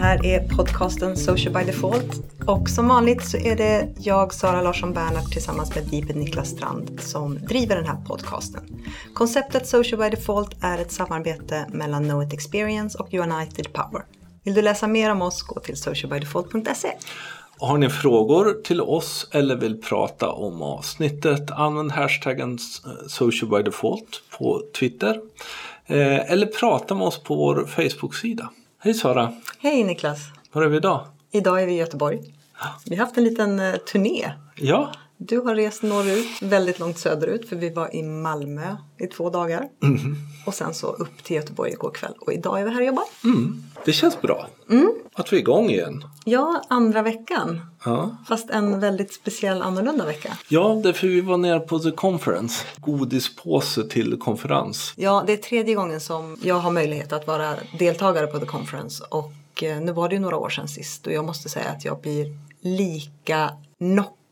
Det 0.00 0.06
här 0.06 0.26
är 0.26 0.48
podcasten 0.48 1.16
Social 1.16 1.54
by 1.54 1.64
Default. 1.64 2.22
Och 2.46 2.68
som 2.68 2.88
vanligt 2.88 3.24
så 3.24 3.36
är 3.36 3.56
det 3.56 3.88
jag, 3.98 4.34
Sara 4.34 4.62
Larsson 4.62 4.92
Bernhardt, 4.92 5.32
tillsammans 5.32 5.74
med 5.74 5.84
Deeped 5.84 6.16
Niklas 6.16 6.48
Strand 6.48 7.00
som 7.00 7.38
driver 7.38 7.76
den 7.76 7.86
här 7.86 7.96
podcasten. 8.06 8.62
Konceptet 9.14 9.66
Social 9.66 10.00
by 10.00 10.16
Default 10.16 10.56
är 10.60 10.78
ett 10.78 10.92
samarbete 10.92 11.66
mellan 11.72 12.04
Know 12.04 12.22
It 12.22 12.32
Experience 12.32 12.98
och 12.98 13.14
United 13.14 13.72
Power. 13.72 14.02
Vill 14.44 14.54
du 14.54 14.62
läsa 14.62 14.86
mer 14.86 15.10
om 15.10 15.22
oss, 15.22 15.42
gå 15.42 15.60
till 15.60 15.76
socialbydefault.se. 15.76 16.92
Har 17.58 17.78
ni 17.78 17.88
frågor 17.88 18.62
till 18.64 18.80
oss 18.80 19.28
eller 19.32 19.56
vill 19.56 19.80
prata 19.82 20.32
om 20.32 20.62
avsnittet, 20.62 21.50
använd 21.50 21.92
hashtaggen 21.92 22.58
socialbydefault 23.08 24.22
på 24.38 24.62
Twitter. 24.78 25.20
Eh, 25.86 26.32
eller 26.32 26.46
prata 26.46 26.94
med 26.94 27.06
oss 27.06 27.22
på 27.22 27.34
vår 27.34 27.66
Facebook-sida. 27.66 28.50
Hej 28.82 28.94
Sara! 28.94 29.32
Hej 29.58 29.84
Niklas! 29.84 30.18
Var 30.52 30.62
är 30.62 30.68
vi 30.68 30.76
idag? 30.76 31.06
Idag 31.30 31.62
är 31.62 31.66
vi 31.66 31.72
i 31.72 31.76
Göteborg. 31.76 32.20
Vi 32.86 32.96
har 32.96 33.04
haft 33.04 33.18
en 33.18 33.24
liten 33.24 33.60
eh, 33.60 33.76
turné. 33.76 34.32
Ja, 34.56 34.92
Du 35.22 35.38
har 35.40 35.54
rest 35.54 35.82
norrut, 35.82 36.42
väldigt 36.42 36.78
långt 36.78 36.98
söderut, 36.98 37.48
för 37.48 37.56
vi 37.56 37.70
var 37.70 37.96
i 37.96 38.02
Malmö 38.02 38.76
i 38.98 39.06
två 39.06 39.30
dagar. 39.30 39.68
Och 40.46 40.54
sen 40.54 40.74
så 40.74 40.86
upp 40.86 41.24
till 41.24 41.36
Göteborg 41.36 41.72
igår 41.72 41.90
kväll. 41.90 42.12
Och 42.20 42.32
idag 42.32 42.60
är 42.60 42.64
vi 42.64 42.70
här 42.70 42.80
och 42.80 42.86
jobbar. 42.86 43.04
det 43.84 43.92
känns 43.92 44.20
bra 44.20 44.48
att 45.14 45.32
vi 45.32 45.36
är 45.36 45.40
igång 45.40 45.70
igen. 45.70 46.04
Ja, 46.24 46.62
andra 46.68 47.02
veckan. 47.02 47.60
Ja. 47.84 48.16
Fast 48.28 48.50
en 48.50 48.80
väldigt 48.80 49.12
speciell 49.12 49.62
annorlunda 49.62 50.06
vecka. 50.06 50.38
ja, 50.48 50.80
därför 50.84 51.06
vi 51.06 51.20
var 51.20 51.36
nere 51.36 51.60
på 51.60 51.78
The 51.78 51.90
Conference. 51.90 52.64
Godispåse 52.76 53.88
till 53.88 54.18
konferens. 54.18 54.92
Ja, 54.96 55.24
det 55.26 55.32
är 55.32 55.36
tredje 55.36 55.74
gången 55.74 56.00
som 56.00 56.36
jag 56.42 56.54
har 56.54 56.70
möjlighet 56.70 57.12
att 57.12 57.26
vara 57.26 57.54
deltagare 57.78 58.26
på 58.26 58.38
The 58.38 58.46
Conference. 58.46 59.04
Och 59.10 59.62
eh, 59.62 59.80
nu 59.80 59.92
var 59.92 60.08
det 60.08 60.14
ju 60.14 60.20
några 60.20 60.36
år 60.36 60.48
sedan 60.50 60.68
sist 60.68 61.06
och 61.06 61.12
jag 61.12 61.24
måste 61.24 61.48
säga 61.48 61.68
att 61.68 61.84
jag 61.84 62.00
blir 62.00 62.26
lika 62.60 63.50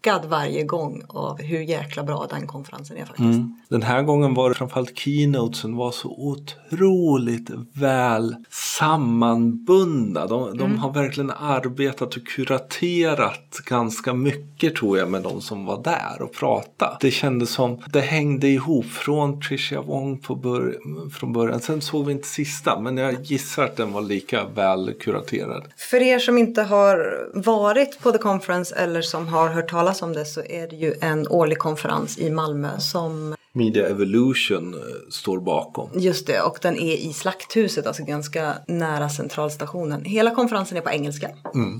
knockad 0.03 0.31
varje 0.31 0.65
gång 0.65 1.03
av 1.09 1.43
hur 1.43 1.61
jäkla 1.61 2.03
bra 2.03 2.27
den 2.31 2.47
konferensen 2.47 2.97
är 2.97 3.05
faktiskt. 3.05 3.41
Den 3.69 3.83
här 3.83 4.03
gången 4.03 4.35
var 4.35 4.49
det 4.49 4.55
framförallt 4.55 4.99
keynotesen 4.99 5.77
var 5.77 5.91
så 5.91 6.09
otroligt 6.09 7.51
väl 7.73 8.37
sammanbundna. 8.51 10.27
De, 10.27 10.59
de 10.59 10.79
har 10.79 10.93
verkligen 10.93 11.31
arbetat 11.31 12.17
och 12.17 12.27
kuraterat 12.27 13.61
ganska 13.65 14.15
mycket 14.15 14.77
tror 14.77 14.99
jag 14.99 15.11
med 15.11 15.23
de 15.23 15.41
som 15.41 15.65
var 15.65 15.83
där 15.83 16.23
och 16.23 16.33
pratade. 16.33 16.97
Det 17.01 17.11
kändes 17.11 17.51
som 17.51 17.83
det 17.93 18.01
hängde 18.01 18.49
ihop 18.49 18.87
från 18.87 19.41
Tricia 19.41 19.83
Wong 19.83 20.21
bör, 20.43 20.79
från 21.11 21.33
början. 21.33 21.61
Sen 21.61 21.81
såg 21.81 22.07
vi 22.07 22.13
inte 22.13 22.29
sista 22.29 22.81
men 22.81 22.97
jag 22.97 23.23
gissar 23.23 23.65
att 23.65 23.77
den 23.77 23.93
var 23.93 24.03
lika 24.03 24.45
väl 24.45 24.95
kuraterad. 25.01 25.65
För 25.77 26.03
er 26.03 26.19
som 26.19 26.39
inte 26.39 26.63
har 26.63 27.29
varit 27.35 28.01
på 28.01 28.13
The 28.13 28.19
Conference 28.19 28.75
eller 28.75 29.03
som 29.03 29.29
har 29.29 29.49
hört 29.49 29.71
talas 29.71 29.88
om 30.03 30.13
det 30.13 30.25
så 30.25 30.41
är 30.41 30.69
det 30.69 30.77
ju 30.77 30.95
en 31.01 31.29
årlig 31.29 31.59
konferens 31.59 32.19
i 32.19 32.31
Malmö 32.31 32.79
som 32.79 33.35
Media 33.53 33.89
Evolution 33.89 34.75
eh, 34.75 34.81
står 35.11 35.41
bakom. 35.41 35.91
Just 35.95 36.27
det, 36.27 36.41
och 36.43 36.59
den 36.63 36.77
är 36.77 36.93
i 36.97 37.13
Slakthuset, 37.13 37.87
alltså 37.87 38.05
ganska 38.05 38.55
nära 38.69 39.09
centralstationen. 39.09 40.05
Hela 40.05 40.31
konferensen 40.35 40.79
är 40.79 40.83
på 40.83 40.91
engelska. 40.91 41.31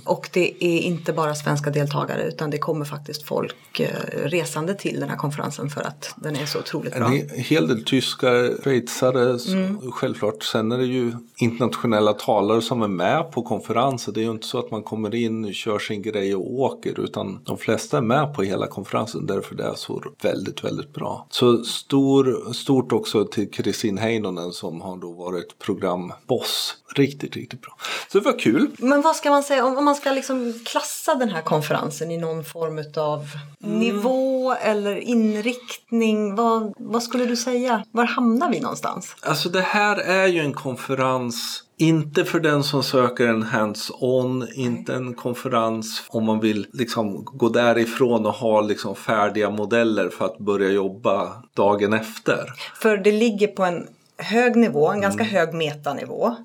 Och 0.05 0.31
det 0.33 0.65
är 0.65 0.79
inte 0.81 1.13
bara 1.13 1.35
svenska 1.35 1.71
deltagare 1.71 2.23
utan 2.29 2.51
det 2.51 2.59
kommer 2.59 2.85
faktiskt 2.85 3.23
folk 3.23 3.81
eh, 3.81 3.89
resande 4.25 4.75
till 4.75 5.01
den 5.01 5.09
här 5.09 5.17
konferensen 5.17 5.71
för 5.71 5.81
att 5.81 6.15
den 6.17 6.37
är 6.37 6.47
så 6.47 6.59
otroligt 6.59 6.95
bra. 6.97 7.07
En 7.07 7.13
he- 7.13 7.35
hel 7.37 7.69
del 7.69 7.85
tyskar, 7.85 8.63
schweizare, 8.63 9.35
s- 9.35 9.47
självklart. 9.93 10.43
Sen 10.43 10.73
är 10.73 10.79
det 10.79 10.85
ju 10.87 11.13
internationella 11.37 12.13
talare 12.13 12.63
som 12.63 12.83
är 12.83 12.89
med 12.89 13.31
på 13.33 13.43
konferensen. 13.43 14.15
Det 14.15 14.21
är 14.21 14.25
ju 14.25 14.31
inte 14.31 14.47
så 14.47 14.59
att 14.59 14.71
man 14.71 14.83
kommer 14.83 15.15
in, 15.15 15.53
kör 15.53 15.79
sin 15.79 16.03
grej 16.03 16.35
och 16.35 16.53
åker. 16.61 17.01
Utan 17.01 17.41
de 17.45 17.59
flesta 17.59 17.97
är 17.99 18.03
med 18.03 18.35
på 18.35 18.43
hela 18.43 18.67
konferensen 18.67 19.27
därför 19.27 19.55
det 19.55 19.65
är 19.65 19.75
så 19.75 20.03
väldigt, 20.23 20.65
väldigt 20.65 20.95
bra. 20.95 21.27
Så 21.31 21.65
stor, 21.69 22.53
stort 22.53 22.93
också 22.93 23.25
till 23.25 23.51
Kristin 23.51 23.99
Heinonen 23.99 24.53
som 24.53 24.81
har 24.81 24.97
då 24.97 25.13
varit 25.13 25.59
programboss. 25.59 26.75
Riktigt, 26.95 27.37
riktigt 27.37 27.63
bra. 27.63 27.77
Så 28.13 28.19
det 28.19 28.25
var 28.25 28.39
kul. 28.39 28.71
Men 28.79 29.03
vad 29.03 29.17
ska 29.17 29.31
man 29.31 29.43
säga, 29.43 29.65
om 29.67 29.79
om 29.79 29.85
man 29.85 29.95
ska 29.95 30.13
liksom 30.13 30.55
klassa 30.65 31.15
den 31.15 31.29
här 31.29 31.43
konferensen 31.43 32.11
i 32.11 32.17
någon 32.17 32.45
form 32.45 32.85
av 32.97 33.27
nivå 33.59 34.55
eller 34.55 34.97
inriktning. 34.97 36.35
Vad, 36.35 36.75
vad 36.79 37.03
skulle 37.03 37.25
du 37.25 37.37
säga? 37.37 37.85
Var 37.91 38.05
hamnar 38.05 38.51
vi 38.51 38.61
någonstans? 38.61 39.17
Alltså 39.23 39.49
det 39.49 39.61
här 39.61 39.97
är 39.97 40.27
ju 40.27 40.41
en 40.41 40.53
konferens 40.53 41.65
inte 41.79 42.25
för 42.25 42.41
den 42.41 42.65
som 42.65 42.83
söker 42.83 43.27
en 43.27 43.43
hands-on, 43.43 44.49
inte 44.55 44.95
en 44.95 45.15
konferens 45.15 46.03
om 46.09 46.25
man 46.25 46.41
vill 46.41 46.67
liksom 46.73 47.25
gå 47.25 47.49
därifrån 47.49 48.27
och 48.27 48.33
ha 48.33 48.61
liksom 48.61 48.95
färdiga 48.95 49.51
modeller 49.51 50.09
för 50.09 50.25
att 50.25 50.39
börja 50.39 50.69
jobba 50.69 51.43
dagen 51.57 51.93
efter. 51.93 52.53
För 52.83 52.97
det 52.97 53.13
ligger 53.13 53.47
på 53.47 53.65
en 53.65 53.87
hög 54.19 54.57
nivå, 54.57 54.91
en 54.91 55.01
ganska 55.01 55.25
hög 55.25 55.55
metanivå. 55.55 56.37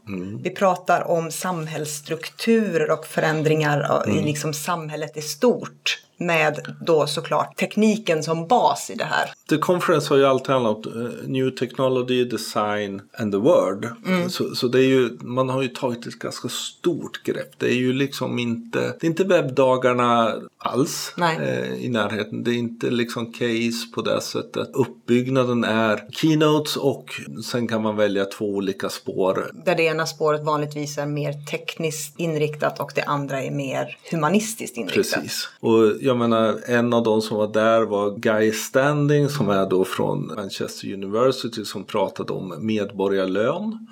Vi 0.44 0.50
pratar 0.50 1.08
om 1.08 1.32
samhällsstrukturer 1.32 2.92
och 2.92 3.06
förändringar 3.06 4.10
i 4.10 4.22
liksom 4.22 4.54
samhället 4.54 5.18
i 5.18 5.22
stort. 5.22 6.00
Med 6.26 6.76
då 6.82 7.08
såklart 7.08 7.58
tekniken 7.58 8.24
som 8.24 8.48
bas 8.48 8.90
i 8.90 8.96
det 8.96 9.04
här. 9.04 9.32
The 9.50 9.58
Conference 9.58 10.10
har 10.10 10.18
ju 10.18 10.26
alltid 10.26 10.50
handlat 10.50 10.86
om 10.86 11.06
eh, 11.06 11.28
New 11.28 11.50
Technology, 11.50 12.26
Design 12.26 13.02
and 13.18 13.32
the 13.32 13.38
Word. 13.38 13.88
Så, 14.30 14.56
så 14.56 14.68
det 14.68 14.80
är 14.80 14.88
ju, 14.88 15.10
man 15.22 15.50
har 15.50 15.62
ju 15.62 15.68
tagit 15.68 16.08
ett 16.08 16.20
ganska 16.20 16.50
stort 16.50 17.24
grepp. 17.24 17.60
Det 17.60 17.66
är 17.66 17.76
ju 17.76 17.94
liksom 17.94 18.40
inte, 18.40 18.80
det 18.80 19.04
är 19.04 19.10
inte 19.10 19.24
webbdagarna 19.24 20.36
alls 20.58 21.14
eh, 21.18 21.74
i 21.74 21.90
närheten. 21.90 22.44
Det 22.44 22.52
är 22.52 22.56
inte 22.56 22.90
liksom 22.90 23.32
case 23.32 23.88
på 23.94 24.02
det 24.02 24.22
sättet. 24.22 24.70
Uppbyggnaden 24.74 25.64
är 25.64 26.08
keynotes 26.12 26.76
och 26.76 27.06
sen 27.46 27.68
kan 27.68 27.82
man 27.82 27.96
välja 27.96 28.26
två 28.26 28.46
olika 28.46 28.90
spår. 28.90 29.52
Där 29.66 29.76
det 29.76 29.84
ena 29.84 30.06
spåret 30.06 30.44
vanligtvis 30.44 30.98
är 30.98 31.06
mer 31.06 31.34
tekniskt 31.34 32.20
inriktat 32.20 32.80
och 32.80 32.92
det 32.96 33.04
andra 33.04 33.44
är 33.44 33.52
mer 33.52 33.98
humanistiskt 34.12 34.78
inriktat. 34.78 35.24
Precis. 35.24 35.50
Och 35.60 35.92
jag 36.02 36.13
menar 36.18 36.60
en 36.66 36.94
av 36.94 37.04
de 37.04 37.22
som 37.22 37.38
var 37.38 37.48
där 37.48 37.82
var 37.82 38.18
Guy 38.18 38.52
Standing 38.52 39.30
som 39.30 39.50
är 39.50 39.70
då 39.70 39.86
från 39.86 40.28
Manchester 40.36 40.94
University 40.94 41.66
som 41.66 41.84
pratade 41.84 42.34
om 42.34 42.54
medborgarlön. 42.60 43.88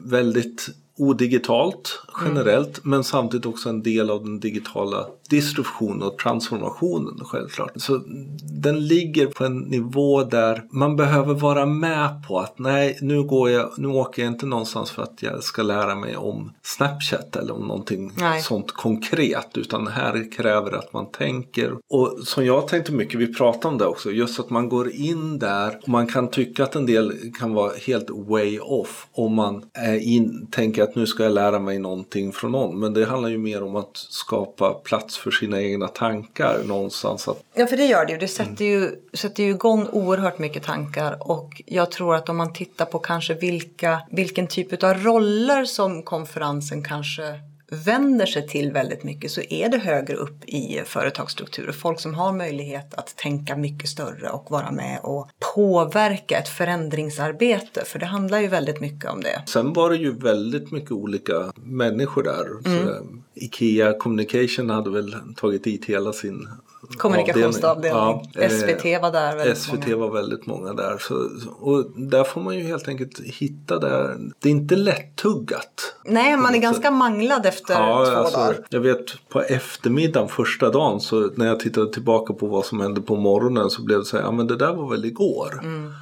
Väldigt 0.00 0.68
odigitalt 0.96 2.02
generellt 2.24 2.84
men 2.84 3.04
samtidigt 3.04 3.46
också 3.46 3.68
en 3.68 3.82
del 3.82 4.10
av 4.10 4.24
den 4.24 4.40
digitala 4.40 5.06
distributionen 5.28 6.02
och 6.02 6.18
transformationen 6.18 7.24
självklart. 7.24 7.72
Så 7.76 8.00
den 8.62 8.86
ligger 8.86 9.26
på 9.26 9.44
en 9.44 9.58
nivå 9.58 10.24
där 10.24 10.62
man 10.70 10.96
behöver 10.96 11.34
vara 11.34 11.66
med 11.66 12.24
på 12.28 12.38
att 12.38 12.58
nej 12.58 12.98
nu 13.00 13.22
går 13.22 13.50
jag, 13.50 13.70
nu 13.76 13.88
åker 13.88 14.22
jag 14.22 14.32
inte 14.32 14.46
någonstans 14.46 14.90
för 14.90 15.02
att 15.02 15.22
jag 15.22 15.42
ska 15.42 15.62
lära 15.62 15.94
mig 15.94 16.16
om 16.16 16.52
Snapchat 16.62 17.36
eller 17.36 17.54
om 17.54 17.66
någonting 17.66 18.12
Nej. 18.18 18.42
sånt 18.42 18.72
konkret 18.72 19.48
utan 19.54 19.86
här 19.86 20.32
kräver 20.32 20.70
det 20.70 20.78
att 20.78 20.92
man 20.92 21.10
tänker. 21.10 21.72
Och 21.90 22.18
som 22.24 22.46
jag 22.46 22.68
tänkte 22.68 22.92
mycket, 22.92 23.20
vi 23.20 23.34
pratade 23.34 23.68
om 23.68 23.78
det 23.78 23.86
också, 23.86 24.10
just 24.10 24.40
att 24.40 24.50
man 24.50 24.68
går 24.68 24.90
in 24.90 25.38
där 25.38 25.78
och 25.82 25.88
man 25.88 26.06
kan 26.06 26.30
tycka 26.30 26.64
att 26.64 26.74
en 26.76 26.86
del 26.86 27.12
kan 27.38 27.54
vara 27.54 27.72
helt 27.86 28.10
way 28.10 28.58
off 28.58 29.06
om 29.12 29.34
man 29.34 29.62
är 29.72 29.98
in, 29.98 30.46
tänker 30.50 30.82
att 30.82 30.94
nu 30.94 31.06
ska 31.06 31.22
jag 31.22 31.32
lära 31.32 31.58
mig 31.58 31.78
någonting 31.78 32.32
från 32.32 32.52
någon. 32.52 32.80
Men 32.80 32.94
det 32.94 33.04
handlar 33.04 33.28
ju 33.28 33.38
mer 33.38 33.62
om 33.62 33.76
att 33.76 33.96
skapa 33.96 34.74
plats 34.74 35.18
för 35.24 35.30
sina 35.30 35.62
egna 35.62 35.88
tankar 35.88 36.58
någonstans. 36.64 37.28
Att, 37.28 37.42
Ja, 37.54 37.66
för 37.66 37.76
det 37.76 37.86
gör 37.86 38.06
det 38.06 38.12
ju. 38.12 38.18
Det 38.18 38.28
sätter 38.28 38.64
ju, 38.64 38.90
sätter 39.12 39.42
ju 39.42 39.50
igång 39.50 39.88
oerhört 39.92 40.38
mycket 40.38 40.62
tankar 40.62 41.16
och 41.20 41.62
jag 41.66 41.90
tror 41.90 42.14
att 42.14 42.28
om 42.28 42.36
man 42.36 42.52
tittar 42.52 42.84
på 42.84 42.98
kanske 42.98 43.34
vilka, 43.34 44.00
vilken 44.10 44.46
typ 44.46 44.82
av 44.82 44.94
roller 44.94 45.64
som 45.64 46.02
konferensen 46.02 46.82
kanske 46.82 47.22
vänder 47.74 48.26
sig 48.26 48.48
till 48.48 48.72
väldigt 48.72 49.04
mycket 49.04 49.30
så 49.30 49.40
är 49.40 49.68
det 49.68 49.78
högre 49.78 50.16
upp 50.16 50.44
i 50.44 50.80
företagsstrukturer. 50.84 51.72
Folk 51.72 52.00
som 52.00 52.14
har 52.14 52.32
möjlighet 52.32 52.94
att 52.94 53.16
tänka 53.16 53.56
mycket 53.56 53.88
större 53.88 54.30
och 54.30 54.50
vara 54.50 54.70
med 54.70 55.00
och 55.02 55.28
påverka 55.54 56.38
ett 56.38 56.48
förändringsarbete. 56.48 57.84
För 57.84 57.98
det 57.98 58.06
handlar 58.06 58.40
ju 58.40 58.48
väldigt 58.48 58.80
mycket 58.80 59.10
om 59.10 59.20
det. 59.20 59.42
Sen 59.46 59.72
var 59.72 59.90
det 59.90 59.96
ju 59.96 60.18
väldigt 60.18 60.70
mycket 60.70 60.92
olika 60.92 61.52
människor 61.54 62.22
där. 62.22 62.46
Så, 62.62 62.90
eh, 62.90 63.02
Ikea 63.34 63.92
Communication 63.98 64.70
hade 64.70 64.90
väl 64.90 65.16
tagit 65.36 65.64
dit 65.64 65.84
hela 65.84 66.12
sin 66.12 66.48
Kommunikationsavdelning. 66.98 68.02
avdelning. 68.02 68.30
Ja, 68.34 68.40
eh, 68.42 68.50
SVT 68.50 69.02
var 69.02 69.12
där 69.12 69.36
väldigt 69.36 69.58
SVT 69.58 69.86
många. 69.86 69.96
var 69.96 70.10
väldigt 70.10 70.46
många 70.46 70.72
där. 70.72 70.98
Så, 70.98 71.14
och 71.60 71.84
där 71.96 72.24
får 72.24 72.40
man 72.40 72.56
ju 72.56 72.62
helt 72.62 72.88
enkelt 72.88 73.20
hitta 73.20 73.78
det. 73.78 74.16
Det 74.38 74.48
är 74.48 74.52
inte 74.52 74.76
lättuggat. 74.76 75.94
Nej, 76.04 76.36
man 76.36 76.54
är 76.54 76.58
ganska 76.58 76.90
manglad 76.90 77.46
efter 77.46 77.74
Ja, 77.74 78.04
två 78.06 78.16
alltså, 78.18 78.38
dagar. 78.38 78.56
jag 78.68 78.80
vet 78.80 79.28
på 79.28 79.40
eftermiddagen 79.42 80.28
första 80.28 80.70
dagen 80.70 81.00
så 81.00 81.30
när 81.34 81.46
jag 81.46 81.60
tittade 81.60 81.92
tillbaka 81.92 82.34
på 82.34 82.46
vad 82.46 82.64
som 82.64 82.80
hände 82.80 83.00
på 83.00 83.16
morgonen 83.16 83.70
så 83.70 83.82
blev 83.82 83.98
det 83.98 84.04
så 84.04 84.16
här, 84.16 84.24
ja 84.24 84.30
men 84.30 84.46
det 84.46 84.56
där 84.56 84.72
var 84.74 84.90
väl 84.90 85.04
igår. 85.04 85.60
Mm. 85.62 85.92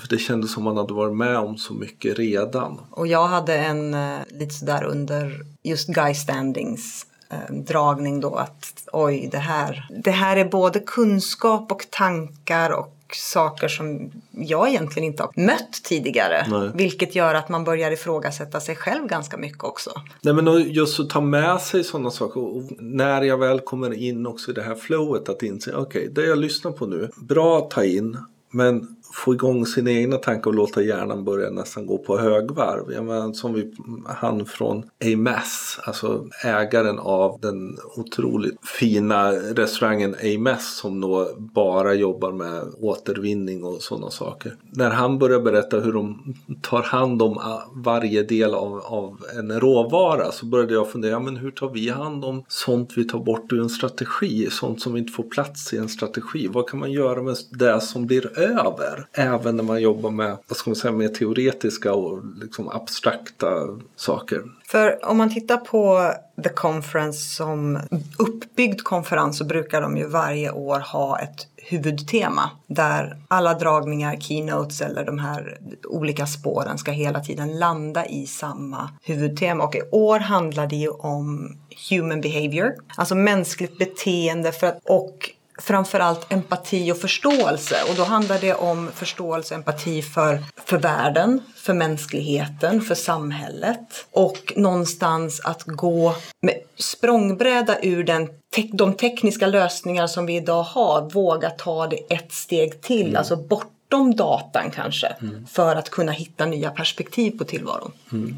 För 0.00 0.08
det 0.08 0.18
kändes 0.18 0.52
som 0.52 0.64
man 0.64 0.76
hade 0.76 0.94
varit 0.94 1.16
med 1.16 1.36
om 1.38 1.56
så 1.58 1.74
mycket 1.74 2.18
redan. 2.18 2.80
Och 2.90 3.06
jag 3.06 3.26
hade 3.26 3.56
en 3.58 3.94
eh, 3.94 4.18
lite 4.28 4.54
sådär 4.54 4.84
under 4.84 5.40
just 5.62 5.88
Guy 5.88 6.14
Standings 6.14 7.06
eh, 7.09 7.09
dragning 7.50 8.20
då 8.20 8.34
att 8.34 8.88
oj 8.92 9.28
det 9.32 9.38
här, 9.38 9.88
det 10.04 10.10
här 10.10 10.36
är 10.36 10.44
både 10.44 10.80
kunskap 10.80 11.72
och 11.72 11.86
tankar 11.90 12.70
och 12.70 12.96
saker 13.16 13.68
som 13.68 14.10
jag 14.30 14.68
egentligen 14.68 15.06
inte 15.06 15.22
har 15.22 15.32
mött 15.36 15.72
tidigare. 15.84 16.46
Nej. 16.50 16.70
Vilket 16.74 17.14
gör 17.14 17.34
att 17.34 17.48
man 17.48 17.64
börjar 17.64 17.90
ifrågasätta 17.90 18.60
sig 18.60 18.76
själv 18.76 19.06
ganska 19.06 19.36
mycket 19.36 19.64
också. 19.64 19.90
Nej 20.22 20.34
men 20.34 20.72
just 20.72 21.00
att 21.00 21.10
ta 21.10 21.20
med 21.20 21.60
sig 21.60 21.84
sådana 21.84 22.10
saker 22.10 22.40
och 22.40 22.62
när 22.78 23.22
jag 23.22 23.38
väl 23.38 23.60
kommer 23.60 23.92
in 23.92 24.26
också 24.26 24.50
i 24.50 24.54
det 24.54 24.62
här 24.62 24.74
flowet 24.74 25.28
att 25.28 25.42
inse 25.42 25.74
okej 25.74 26.08
det 26.14 26.26
jag 26.26 26.38
lyssnar 26.38 26.72
på 26.72 26.86
nu, 26.86 27.10
bra 27.16 27.58
att 27.58 27.70
ta 27.70 27.84
in 27.84 28.18
men 28.52 28.96
få 29.12 29.34
igång 29.34 29.66
sina 29.66 29.90
egna 29.90 30.16
tankar 30.16 30.50
och 30.50 30.54
låta 30.54 30.82
hjärnan 30.82 31.24
börja 31.24 31.50
nästan 31.50 31.86
gå 31.86 31.98
på 31.98 32.18
högvarv. 32.18 32.92
Jag 32.92 33.04
menar, 33.04 33.32
som 33.32 33.54
vi, 33.54 33.72
han 34.06 34.46
från 34.46 34.82
Ames, 35.04 35.78
alltså 35.82 36.26
ägaren 36.44 36.98
av 36.98 37.40
den 37.40 37.76
otroligt 37.96 38.56
fina 38.78 39.32
restaurangen 39.32 40.14
Ames 40.24 40.76
som 40.76 41.00
då 41.00 41.28
bara 41.38 41.94
jobbar 41.94 42.32
med 42.32 42.62
återvinning 42.80 43.64
och 43.64 43.82
sådana 43.82 44.10
saker. 44.10 44.56
När 44.72 44.90
han 44.90 45.18
börjar 45.18 45.40
berätta 45.40 45.80
hur 45.80 45.92
de 45.92 46.34
tar 46.62 46.82
hand 46.82 47.22
om 47.22 47.38
ah, 47.38 47.62
varje 47.74 48.22
del 48.22 48.54
av, 48.54 48.80
av 48.84 49.20
en 49.38 49.60
råvara 49.60 50.32
så 50.32 50.46
började 50.46 50.74
jag 50.74 50.90
fundera, 50.90 51.20
men 51.20 51.36
hur 51.36 51.50
tar 51.50 51.68
vi 51.68 51.88
hand 51.88 52.24
om 52.24 52.44
sånt 52.48 52.92
vi 52.96 53.04
tar 53.04 53.18
bort 53.18 53.52
ur 53.52 53.60
en 53.60 53.70
strategi? 53.70 54.48
Sånt 54.50 54.82
som 54.82 54.96
inte 54.96 55.12
får 55.12 55.22
plats 55.22 55.72
i 55.72 55.76
en 55.76 55.88
strategi. 55.88 56.48
Vad 56.48 56.68
kan 56.68 56.80
man 56.80 56.92
göra 56.92 57.22
med 57.22 57.36
det 57.50 57.80
som 57.80 58.06
blir 58.06 58.38
över? 58.38 58.99
Även 59.12 59.56
när 59.56 59.64
man 59.64 59.80
jobbar 59.80 60.10
med, 60.10 60.36
vad 60.48 60.56
ska 60.56 60.70
man 60.70 60.76
säga, 60.76 60.92
mer 60.92 61.08
teoretiska 61.08 61.94
och 61.94 62.24
liksom 62.40 62.68
abstrakta 62.68 63.48
saker. 63.96 64.42
För 64.66 65.04
om 65.04 65.16
man 65.16 65.34
tittar 65.34 65.56
på 65.56 66.12
The 66.42 66.48
Conference 66.48 67.34
som 67.34 67.78
uppbyggd 68.18 68.82
konferens 68.82 69.38
så 69.38 69.44
brukar 69.44 69.82
de 69.82 69.96
ju 69.96 70.06
varje 70.06 70.50
år 70.50 70.78
ha 70.78 71.18
ett 71.18 71.46
huvudtema 71.56 72.50
där 72.66 73.16
alla 73.28 73.54
dragningar, 73.54 74.16
keynotes 74.16 74.80
eller 74.80 75.04
de 75.04 75.18
här 75.18 75.58
olika 75.84 76.26
spåren 76.26 76.78
ska 76.78 76.90
hela 76.90 77.20
tiden 77.20 77.58
landa 77.58 78.06
i 78.06 78.26
samma 78.26 78.90
huvudtema. 79.02 79.64
Och 79.64 79.76
i 79.76 79.82
år 79.90 80.18
handlar 80.18 80.66
det 80.66 80.76
ju 80.76 80.88
om 80.88 81.56
human 81.90 82.20
behavior, 82.20 82.74
alltså 82.96 83.14
mänskligt 83.14 83.78
beteende 83.78 84.52
för 84.52 84.66
att, 84.66 84.78
och 84.84 85.30
framförallt 85.60 86.32
empati 86.32 86.92
och 86.92 86.98
förståelse. 86.98 87.76
Och 87.88 87.94
då 87.96 88.04
handlar 88.04 88.38
det 88.38 88.54
om 88.54 88.90
förståelse 88.94 89.54
och 89.54 89.58
empati 89.58 90.02
för, 90.02 90.44
för 90.64 90.78
världen, 90.78 91.42
för 91.56 91.74
mänskligheten, 91.74 92.80
för 92.80 92.94
samhället. 92.94 94.06
Och 94.10 94.52
någonstans 94.56 95.40
att 95.40 95.62
gå 95.62 96.14
med 96.40 96.54
språngbräda 96.76 97.76
ur 97.82 98.04
den 98.04 98.28
te 98.54 98.70
de 98.72 98.94
tekniska 98.94 99.46
lösningar 99.46 100.06
som 100.06 100.26
vi 100.26 100.36
idag 100.36 100.62
har, 100.62 101.10
våga 101.10 101.50
ta 101.50 101.86
det 101.86 101.96
ett 101.96 102.32
steg 102.32 102.82
till, 102.82 103.06
mm. 103.06 103.16
alltså 103.16 103.36
bortom 103.36 104.16
datan 104.16 104.70
kanske, 104.70 105.06
mm. 105.06 105.46
för 105.46 105.76
att 105.76 105.90
kunna 105.90 106.12
hitta 106.12 106.46
nya 106.46 106.70
perspektiv 106.70 107.38
på 107.38 107.44
tillvaron. 107.44 107.92
Mm 108.12 108.36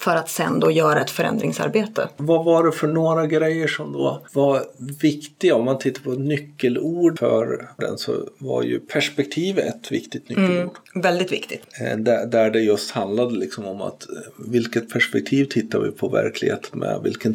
för 0.00 0.16
att 0.16 0.28
sen 0.28 0.60
då 0.60 0.70
göra 0.70 1.00
ett 1.00 1.10
förändringsarbete. 1.10 2.08
Vad 2.16 2.44
var 2.44 2.64
det 2.64 2.72
för 2.72 2.86
några 2.86 3.26
grejer 3.26 3.66
som 3.66 3.92
då 3.92 4.22
var 4.32 4.62
viktiga? 5.00 5.54
Om 5.54 5.64
man 5.64 5.78
tittar 5.78 6.02
på 6.02 6.10
nyckelord 6.10 7.18
för 7.18 7.68
den 7.78 7.98
så 7.98 8.12
var 8.38 8.62
ju 8.62 8.80
perspektiv 8.80 9.58
ett 9.58 9.92
viktigt 9.92 10.28
nyckelord. 10.28 10.50
Mm, 10.94 11.02
väldigt 11.02 11.32
viktigt. 11.32 11.62
Eh, 11.80 11.96
där, 11.96 12.26
där 12.26 12.50
det 12.50 12.60
just 12.60 12.90
handlade 12.90 13.34
liksom 13.34 13.64
om 13.64 13.80
att 13.80 14.10
eh, 14.10 14.16
vilket 14.46 14.92
perspektiv 14.92 15.44
tittar 15.44 15.78
vi 15.78 15.90
på 15.90 16.08
verkligheten 16.08 16.78
med? 16.78 17.00
Vilken 17.02 17.34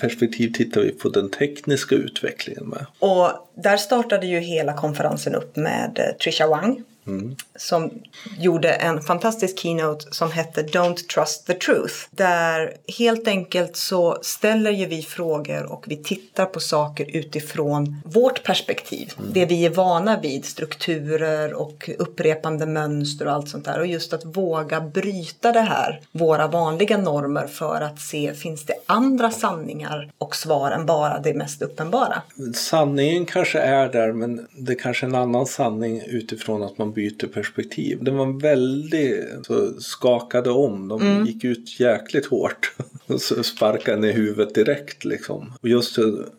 perspektiv 0.00 0.52
tittar 0.52 0.80
vi 0.80 0.90
på 0.90 1.08
den 1.08 1.30
tekniska 1.30 1.94
utvecklingen 1.94 2.68
med? 2.68 2.86
Och 2.98 3.30
där 3.54 3.76
startade 3.76 4.26
ju 4.26 4.38
hela 4.38 4.76
konferensen 4.76 5.34
upp 5.34 5.56
med 5.56 5.98
eh, 5.98 6.16
Trisha 6.16 6.46
Wang 6.46 6.84
Mm. 7.06 7.36
Som 7.56 7.90
gjorde 8.38 8.72
en 8.72 9.00
fantastisk 9.00 9.58
keynote 9.58 10.06
som 10.10 10.32
hette 10.32 10.62
Don't 10.62 11.08
trust 11.14 11.46
the 11.46 11.54
truth. 11.54 11.94
Där 12.10 12.72
helt 12.98 13.28
enkelt 13.28 13.76
så 13.76 14.18
ställer 14.22 14.70
ju 14.70 14.86
vi 14.86 15.02
frågor 15.02 15.72
och 15.72 15.84
vi 15.86 15.96
tittar 15.96 16.46
på 16.46 16.60
saker 16.60 17.16
utifrån 17.16 18.00
vårt 18.04 18.42
perspektiv. 18.42 19.12
Mm. 19.18 19.30
Det 19.32 19.46
vi 19.46 19.66
är 19.66 19.70
vana 19.70 20.20
vid, 20.20 20.44
strukturer 20.44 21.54
och 21.54 21.90
upprepande 21.98 22.66
mönster 22.66 23.26
och 23.26 23.32
allt 23.32 23.48
sånt 23.48 23.64
där. 23.64 23.80
Och 23.80 23.86
just 23.86 24.12
att 24.12 24.24
våga 24.24 24.80
bryta 24.80 25.52
det 25.52 25.60
här, 25.60 26.00
våra 26.12 26.46
vanliga 26.46 26.98
normer 26.98 27.46
för 27.46 27.80
att 27.80 28.00
se, 28.00 28.34
finns 28.34 28.64
det 28.64 28.74
andra 28.86 29.30
sanningar 29.30 30.10
och 30.18 30.36
svar 30.36 30.70
än 30.70 30.86
bara 30.86 31.18
det 31.18 31.34
mest 31.34 31.62
uppenbara? 31.62 32.22
Sanningen 32.54 33.26
kanske 33.26 33.58
är 33.58 33.88
där 33.88 34.12
men 34.12 34.46
det 34.52 34.72
är 34.72 34.76
kanske 34.78 35.06
är 35.06 35.08
en 35.08 35.14
annan 35.14 35.46
sanning 35.46 36.02
utifrån 36.06 36.62
att 36.62 36.78
man 36.78 36.92
byter 36.94 37.26
perspektiv. 37.26 37.98
Den 38.04 38.16
var 38.16 38.40
väldigt 38.40 39.46
så 39.46 39.80
skakade 39.80 40.50
om. 40.50 40.88
De 40.88 41.02
mm. 41.02 41.26
gick 41.26 41.44
ut 41.44 41.80
jäkligt 41.80 42.26
hårt. 42.26 42.72
och 43.06 43.20
sparkade 43.46 44.00
ner 44.00 44.12
huvudet 44.12 44.54
direkt 44.54 45.04
liksom. 45.04 45.52
Och 45.60 45.68
just 45.68 45.98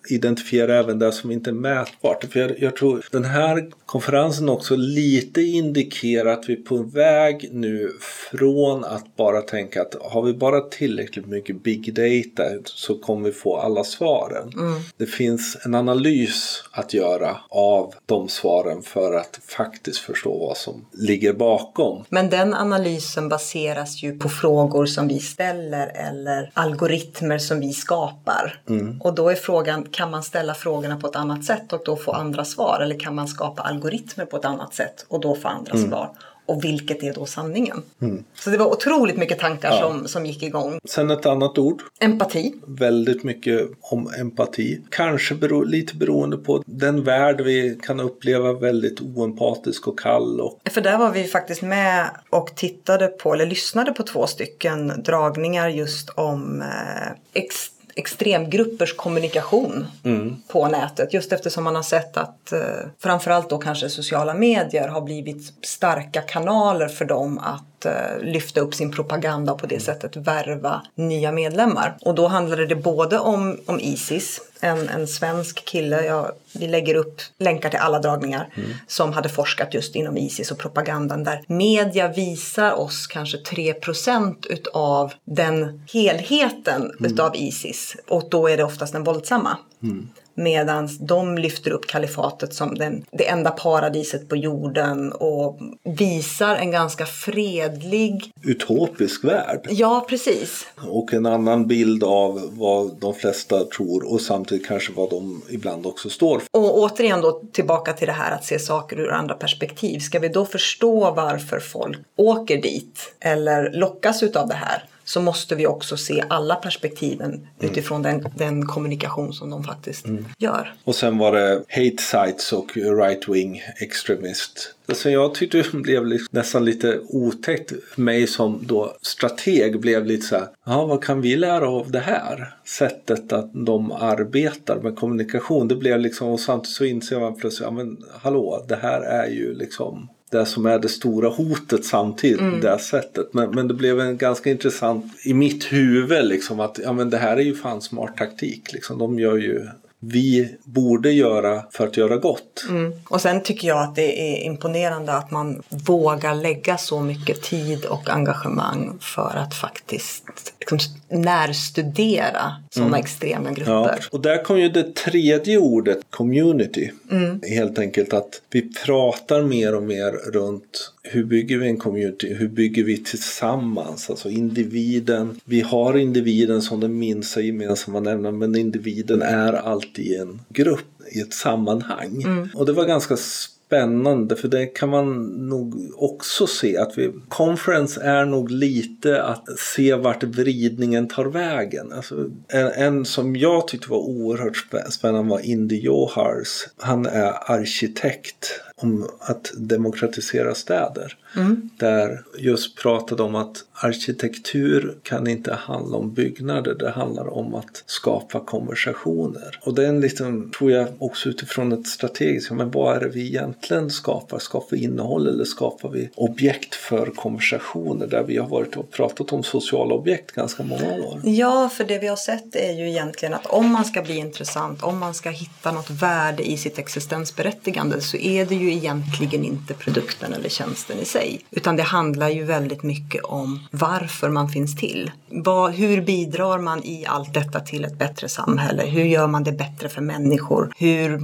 identifiera 0.10 0.76
även 0.76 1.00
det 1.00 1.12
som 1.12 1.32
inte 1.32 1.50
är 1.50 1.54
mätbart. 1.54 2.24
För 2.24 2.40
jag, 2.40 2.60
jag 2.60 2.76
tror 2.76 3.06
den 3.12 3.26
här 3.26 3.70
konferensen 3.86 4.50
också 4.50 4.76
lite 4.76 5.42
indikerar 5.42 6.34
att 6.34 6.50
vi 6.50 6.54
är 6.54 6.62
på 6.62 6.78
väg 6.78 7.50
nu 7.52 7.92
från 8.32 8.84
att 8.84 9.16
bara 9.16 9.42
tänka 9.42 9.82
att 9.82 9.96
har 10.02 10.22
vi 10.22 10.34
bara 10.34 10.62
tillräckligt 10.62 11.26
mycket 11.26 11.64
big 11.64 11.94
data 11.94 12.44
så 12.66 12.98
kommer 12.98 13.26
vi 13.26 13.32
få 13.32 13.58
alla 13.58 13.84
svaren. 13.84 14.50
Mm. 14.54 14.82
Det 14.98 15.06
finns 15.06 15.58
en 15.66 15.76
analys 15.76 16.64
att 16.72 16.94
göra 16.94 17.38
av 17.50 17.94
de 18.06 18.30
svaren 18.30 18.82
för 18.82 19.14
att 19.14 19.40
faktiskt 19.48 19.98
förstå 20.00 20.45
vad 20.48 20.58
som 20.58 20.86
ligger 20.92 21.34
bakom. 21.34 22.04
Men 22.10 22.30
den 22.30 22.54
analysen 22.54 23.30
baseras 23.30 24.04
ju 24.04 24.20
på 24.20 24.30
frågor 24.30 24.86
som 24.86 25.08
vi 25.08 25.20
ställer 25.20 25.88
eller 25.88 26.52
algoritmer 26.54 27.38
som 27.38 27.60
vi 27.60 27.74
skapar. 27.74 28.60
Mm. 28.70 29.02
Och 29.02 29.16
då 29.16 29.30
är 29.30 29.36
frågan, 29.36 29.84
kan 29.92 30.12
man 30.12 30.24
ställa 30.24 30.54
frågorna 30.54 31.00
på 31.00 31.08
ett 31.08 31.16
annat 31.16 31.44
sätt 31.44 31.74
och 31.74 31.82
då 31.86 31.96
få 31.96 32.12
andra 32.12 32.46
svar? 32.46 32.80
Eller 32.84 33.00
kan 33.00 33.16
man 33.16 33.28
skapa 33.28 33.62
algoritmer 33.62 34.26
på 34.26 34.38
ett 34.38 34.46
annat 34.46 34.74
sätt 34.74 35.06
och 35.08 35.22
då 35.22 35.36
få 35.36 35.48
andra 35.48 35.74
mm. 35.74 35.90
svar? 35.90 36.12
Och 36.46 36.64
vilket 36.64 37.04
är 37.04 37.14
då 37.14 37.26
sanningen? 37.26 37.82
Mm. 38.02 38.24
Så 38.34 38.50
det 38.50 38.58
var 38.58 38.66
otroligt 38.66 39.18
mycket 39.18 39.40
tankar 39.40 39.72
ja. 39.72 39.80
som, 39.80 40.08
som 40.08 40.26
gick 40.26 40.44
igång. 40.44 40.80
Sen 40.86 41.12
ett 41.12 41.26
annat 41.26 41.58
ord. 41.58 41.82
Empati. 42.00 42.54
Väldigt 42.68 43.24
mycket 43.24 43.70
om 43.82 44.14
empati. 44.20 44.82
Kanske 44.90 45.36
bero, 45.36 45.64
lite 45.64 45.96
beroende 45.96 46.38
på 46.38 46.64
den 46.66 47.04
värld 47.04 47.42
vi 47.42 47.80
kan 47.84 48.00
uppleva 48.00 48.54
väldigt 48.54 49.02
oempatisk 49.02 49.88
och 49.88 50.00
kall. 50.00 50.42
Och... 50.42 50.60
För 50.72 50.82
där 50.82 50.98
var 50.98 51.12
vi 51.12 51.24
faktiskt 51.24 51.62
med 51.62 52.10
och 52.30 52.56
tittade 52.56 53.08
på, 53.08 53.34
eller 53.34 53.46
lyssnade 53.46 53.92
på 53.92 54.04
två 54.04 54.28
stycken 54.28 55.04
dragningar 55.04 55.70
just 55.70 56.10
om 56.10 56.62
eh, 56.62 57.12
ex 57.34 57.75
extremgruppers 57.96 58.94
kommunikation 58.94 59.86
mm. 60.04 60.42
på 60.48 60.68
nätet. 60.68 61.14
Just 61.14 61.32
eftersom 61.32 61.64
man 61.64 61.76
har 61.76 61.84
sett 61.84 62.18
att 62.18 62.52
eh, 62.52 62.60
framförallt 63.00 63.50
då 63.50 63.58
kanske 63.58 63.90
sociala 63.90 64.34
medier 64.34 64.88
har 64.88 65.02
blivit 65.02 65.66
starka 65.66 66.22
kanaler 66.22 66.88
för 66.88 67.06
dem 67.06 67.40
att 67.40 67.75
eh, 67.86 68.20
lyfta 68.22 68.62
upp 68.62 68.74
sin 68.74 68.92
propaganda 68.92 69.54
och 69.54 69.60
på 69.60 69.68
det 69.68 69.80
sättet 69.80 70.16
värva 70.16 70.82
nya 70.96 71.32
medlemmar. 71.32 71.98
Och 72.02 72.16
då 72.16 72.28
handlade 72.28 72.66
det 72.66 72.76
både 72.76 73.20
om, 73.20 73.60
om 73.66 73.80
Isis 73.80 74.42
en, 74.60 74.90
en 74.90 75.08
svensk 75.08 75.66
kille, 75.66 76.06
jag, 76.06 76.32
vi 76.54 76.68
lägger 76.68 76.96
upp 76.96 77.22
länkar 77.40 77.70
till 77.70 77.80
alla 77.80 78.00
dragningar, 78.00 78.50
mm. 78.56 78.70
som 78.88 79.14
hade 79.14 79.30
forskat 79.30 79.74
just 79.74 79.96
inom 79.96 80.18
Isis 80.18 80.52
och 80.52 80.58
propagandan 80.58 81.24
där 81.24 81.44
media 81.48 82.08
visar 82.08 82.72
oss 82.72 83.08
kanske 83.08 83.38
3% 83.38 84.36
utav 84.50 85.14
den 85.26 85.82
helheten 85.94 86.82
mm. 86.82 87.12
utav 87.12 87.36
Isis 87.36 87.96
och 88.08 88.30
då 88.30 88.48
är 88.50 88.58
det 88.58 88.64
oftast 88.64 88.94
den 88.94 89.04
våldsamma. 89.04 89.58
Mm. 89.84 90.10
Medan 90.36 90.90
de 91.00 91.38
lyfter 91.38 91.72
upp 91.72 91.88
kalifatet 91.88 92.54
som 92.54 92.76
den, 92.76 93.06
det 93.12 93.28
enda 93.28 93.52
paradiset 93.52 94.30
på 94.30 94.36
jorden 94.36 95.12
och 95.12 95.60
visar 95.84 96.56
en 96.56 96.72
ganska 96.72 97.06
fredlig... 97.06 98.32
Utopisk 98.44 99.24
värld. 99.24 99.68
Ja, 99.70 100.06
precis. 100.10 100.68
Och 100.88 101.14
en 101.14 101.26
annan 101.26 101.68
bild 101.68 102.04
av 102.04 102.50
vad 102.52 103.00
de 103.00 103.14
flesta 103.14 103.64
tror 103.64 104.14
och 104.14 104.22
samtidigt 104.22 104.68
kanske 104.68 104.94
vad 104.94 105.10
de 105.10 105.42
ibland 105.50 105.86
också 105.86 106.10
står 106.10 106.40
för. 106.40 106.48
Och 106.52 106.78
återigen 106.78 107.22
då 107.22 107.42
tillbaka 107.52 107.94
till 107.94 108.08
det 108.08 108.14
här 108.14 108.32
att 108.32 108.46
se 108.46 108.60
saker 108.60 109.00
ur 109.00 109.12
andra 109.12 109.36
perspektiv. 109.36 110.00
Ska 110.00 110.20
vi 110.20 110.28
då 110.28 110.46
förstå 110.46 111.12
varför 111.12 111.60
folk 111.60 111.98
åker 112.16 112.62
dit 112.62 113.16
eller 113.20 113.72
lockas 113.72 114.24
utav 114.24 114.48
det 114.48 114.54
här? 114.54 114.84
Så 115.06 115.22
måste 115.22 115.56
vi 115.56 115.68
också 115.68 115.98
se 115.98 116.24
alla 116.30 116.56
perspektiven 116.56 117.32
mm. 117.32 117.48
utifrån 117.60 118.02
den, 118.02 118.26
den 118.36 118.66
kommunikation 118.66 119.34
som 119.34 119.50
de 119.50 119.64
faktiskt 119.64 120.06
mm. 120.06 120.26
gör. 120.38 120.74
Och 120.84 120.96
sen 120.96 121.18
var 121.18 121.32
det 121.32 121.64
hate 121.70 121.98
sites 122.04 122.54
och 122.54 122.72
right-wing 122.76 123.62
extremist. 123.78 124.72
Alltså 124.88 125.10
jag 125.10 125.36
tyckte 125.36 125.58
det 125.58 125.72
blev 125.74 126.04
nästan 126.32 126.66
lite 126.66 127.00
otäckt. 127.10 127.74
Mig 127.96 128.28
som 128.28 128.60
då 128.68 128.96
strateg 129.02 129.80
blev 129.80 130.06
lite 130.06 130.26
så 130.26 130.36
här, 130.36 130.48
ja 130.66 130.86
vad 130.86 131.04
kan 131.04 131.22
vi 131.22 131.36
lära 131.36 131.70
av 131.70 131.92
det 131.92 132.00
här? 132.00 132.56
Sättet 132.66 133.34
att 133.34 133.50
de 133.54 133.92
arbetar 133.92 134.80
med 134.80 134.96
kommunikation. 134.96 135.68
Det 135.68 135.76
blev 135.76 136.00
liksom, 136.00 136.28
och 136.28 136.40
samtidigt 136.40 136.76
så 136.76 136.86
inser 136.86 137.20
man 137.20 137.36
plötsligt, 137.36 137.66
ja 137.66 137.72
men 137.72 137.98
hallå, 138.22 138.66
det 138.68 138.76
här 138.76 139.02
är 139.02 139.30
ju 139.30 139.54
liksom 139.54 140.10
det 140.32 140.46
som 140.46 140.66
är 140.66 140.80
det 140.80 140.90
stora 140.90 141.30
hotet 141.30 141.86
samtidigt, 141.86 142.40
mm. 142.40 142.62
det 142.62 142.80
sättet. 142.80 143.34
Men, 143.34 143.52
men 143.52 143.68
det 143.68 143.74
blev 143.74 144.00
en 144.00 144.18
ganska 144.18 144.50
intressant 144.50 145.06
i 145.24 145.34
mitt 145.34 145.64
huvud 145.64 146.26
liksom 146.26 146.60
att 146.60 146.80
ja, 146.84 146.94
men 146.94 147.10
det 147.10 147.18
här 147.18 147.38
är 147.38 147.42
ju 147.42 147.56
fan 147.56 147.82
smart 147.82 148.18
taktik. 148.18 148.74
Liksom. 148.74 148.98
De 148.98 149.20
gör 149.20 149.38
ju 149.38 149.68
vi 150.00 150.58
borde 150.64 151.12
göra 151.12 151.64
för 151.72 151.88
att 151.88 151.98
göra 151.98 152.18
gott. 152.18 152.66
Mm. 152.70 152.94
Och 153.10 153.22
sen 153.22 153.44
tycker 153.44 153.68
jag 153.68 153.84
att 153.84 153.96
det 153.96 154.22
är 154.22 154.46
imponerande 154.46 155.14
att 155.14 155.32
man 155.32 155.64
vågar 155.70 156.36
lägga 156.36 156.78
så 156.78 157.00
mycket 157.00 157.42
tid 157.42 157.86
och 157.86 158.10
engagemang 158.10 158.98
för 159.02 159.36
att 159.36 159.54
faktiskt 159.54 160.55
liksom, 160.72 160.94
närstudera 161.10 162.56
sådana 162.70 162.90
mm. 162.90 163.00
extrema 163.00 163.52
grupper. 163.52 163.72
Ja. 163.72 163.96
Och 164.12 164.22
där 164.22 164.44
kom 164.44 164.60
ju 164.60 164.70
det 164.70 164.96
tredje 164.96 165.58
ordet, 165.58 166.00
community. 166.10 166.92
Mm. 167.12 167.42
Helt 167.44 167.80
enkelt 167.80 168.14
att 168.14 168.42
vi 168.50 168.74
pratar 168.74 169.42
mer 169.42 169.76
och 169.76 169.84
mer 169.84 170.12
runt 170.12 170.92
hur 171.04 171.24
bygger 171.24 171.58
vi 171.58 171.68
en 171.68 171.78
community? 171.78 172.34
Hur 172.34 172.48
bygger 172.48 172.84
vi 172.84 172.98
tillsammans? 172.98 174.10
Alltså 174.10 174.30
individen. 174.30 175.40
Vi 175.46 175.62
har 175.62 175.98
individen 175.98 176.62
som 176.62 176.80
den 176.80 177.00
minsta 177.00 177.42
gemensamma 177.42 178.00
nämnaren 178.00 178.38
men 178.38 178.56
individen 178.56 179.22
är 179.22 179.54
alltid 179.54 180.22
en 180.22 180.42
grupp 180.50 180.96
i 181.12 181.20
ett 181.20 181.34
sammanhang. 181.34 182.22
Mm. 182.24 182.50
Och 182.54 182.66
det 182.66 182.74
var 182.74 182.86
ganska 182.86 183.18
spännande 183.18 183.55
spännande 183.68 184.36
för 184.36 184.48
det 184.48 184.66
kan 184.66 184.90
man 184.90 185.24
nog 185.50 185.92
också 185.96 186.48
se 186.48 186.78
att 186.78 186.98
vi, 186.98 187.12
conference 187.30 188.02
är 188.02 188.26
nog 188.26 188.52
lite 188.52 189.24
att 189.24 189.60
se 189.60 189.96
vart 189.96 190.24
vridningen 190.24 191.08
tar 191.08 191.26
vägen. 191.26 191.92
Alltså, 191.94 192.30
en, 192.48 192.68
en 192.68 193.06
som 193.06 193.36
jag 193.36 193.68
tyckte 193.68 193.92
var 193.92 193.98
oerhört 193.98 194.58
spännande 194.94 195.30
var 195.30 195.40
Indy 195.40 195.80
Johars. 195.80 196.68
Han 196.78 197.06
är 197.06 197.52
arkitekt 197.52 198.62
om 198.82 199.10
att 199.20 199.52
demokratisera 199.58 200.56
städer. 200.56 201.18
Mm. 201.36 201.70
Där 201.78 202.24
just 202.38 202.78
pratade 202.78 203.24
om 203.24 203.36
att 203.36 203.66
arkitektur 203.74 204.98
kan 205.04 205.28
inte 205.28 205.54
handla 205.54 205.98
om 205.98 206.14
byggnader, 206.14 206.76
det 206.76 206.90
handlar 206.90 207.34
om 207.34 207.56
att 207.56 207.84
skapa 207.86 208.40
konversationer. 208.40 209.60
Och 209.62 209.74
det 209.74 209.84
är 209.84 209.90
en 209.90 210.02
liten, 210.02 210.52
tror 210.52 210.72
jag, 210.72 210.88
också 211.00 211.30
utifrån 211.30 211.72
ett 211.72 211.88
strategiskt, 211.88 212.52
men 212.52 212.72
vad 212.72 212.96
är 212.96 213.00
det 213.00 213.10
vi 213.10 213.28
egentligen 213.28 213.90
skapar? 213.90 214.40
Skapar 214.40 214.78
vi 214.78 214.84
innehåll 214.84 215.28
eller 215.28 215.46
skapar 215.46 215.90
vi 215.90 216.10
objekt 216.16 216.76
för 216.76 217.06
konversationer? 217.06 218.08
Där 218.08 218.24
vi 218.24 218.38
har 218.38 218.48
varit 218.48 218.78
och 218.78 218.92
pratat 218.92 219.34
om 219.34 219.44
sociala 219.44 219.96
objekt 219.96 220.32
ganska 220.32 220.64
många 220.64 220.94
år. 220.94 221.22
Ja, 221.24 221.70
för 221.70 221.84
det 221.84 222.00
vi 222.00 222.08
har 222.08 222.16
sett 222.16 222.56
är 222.56 222.74
ju 222.74 222.90
egentligen 222.90 223.34
att 223.34 223.46
om 223.46 223.72
man 223.72 223.86
ska 223.86 224.02
bli 224.02 224.18
intressant, 224.18 224.84
om 224.84 225.00
man 225.00 225.14
ska 225.14 225.30
hitta 225.30 225.72
något 225.72 225.90
värde 225.90 226.44
i 226.44 226.58
sitt 226.58 226.80
existensberättigande 226.80 228.02
så 228.02 228.18
är 228.18 228.46
det 228.46 228.56
ju 228.56 228.65
egentligen 228.70 229.46
inte 229.46 229.74
produkten 229.74 230.34
eller 230.34 230.50
tjänsten 230.50 231.00
i 231.00 231.06
sig 231.06 231.26
sig. 231.26 231.46
Utan 231.52 231.76
det 231.76 231.84
handlar 231.84 232.30
ju 232.30 232.44
väldigt 232.44 232.84
mycket 232.84 233.24
om 233.24 233.60
varför 233.72 234.30
man 234.30 234.50
finns 234.50 234.76
till. 234.76 235.12
Vad, 235.30 235.72
hur 235.72 236.02
bidrar 236.02 236.60
man 236.60 236.84
i 236.84 237.06
allt 237.06 237.34
detta 237.34 237.60
till 237.60 237.86
ett 237.86 237.98
bättre 237.98 238.30
samhälle? 238.30 238.84
Hur 238.84 239.04
gör 239.04 239.28
man 239.28 239.44
det 239.44 239.52
bättre 239.52 239.90
för 239.90 240.02
människor? 240.02 240.74
Hur 240.78 241.22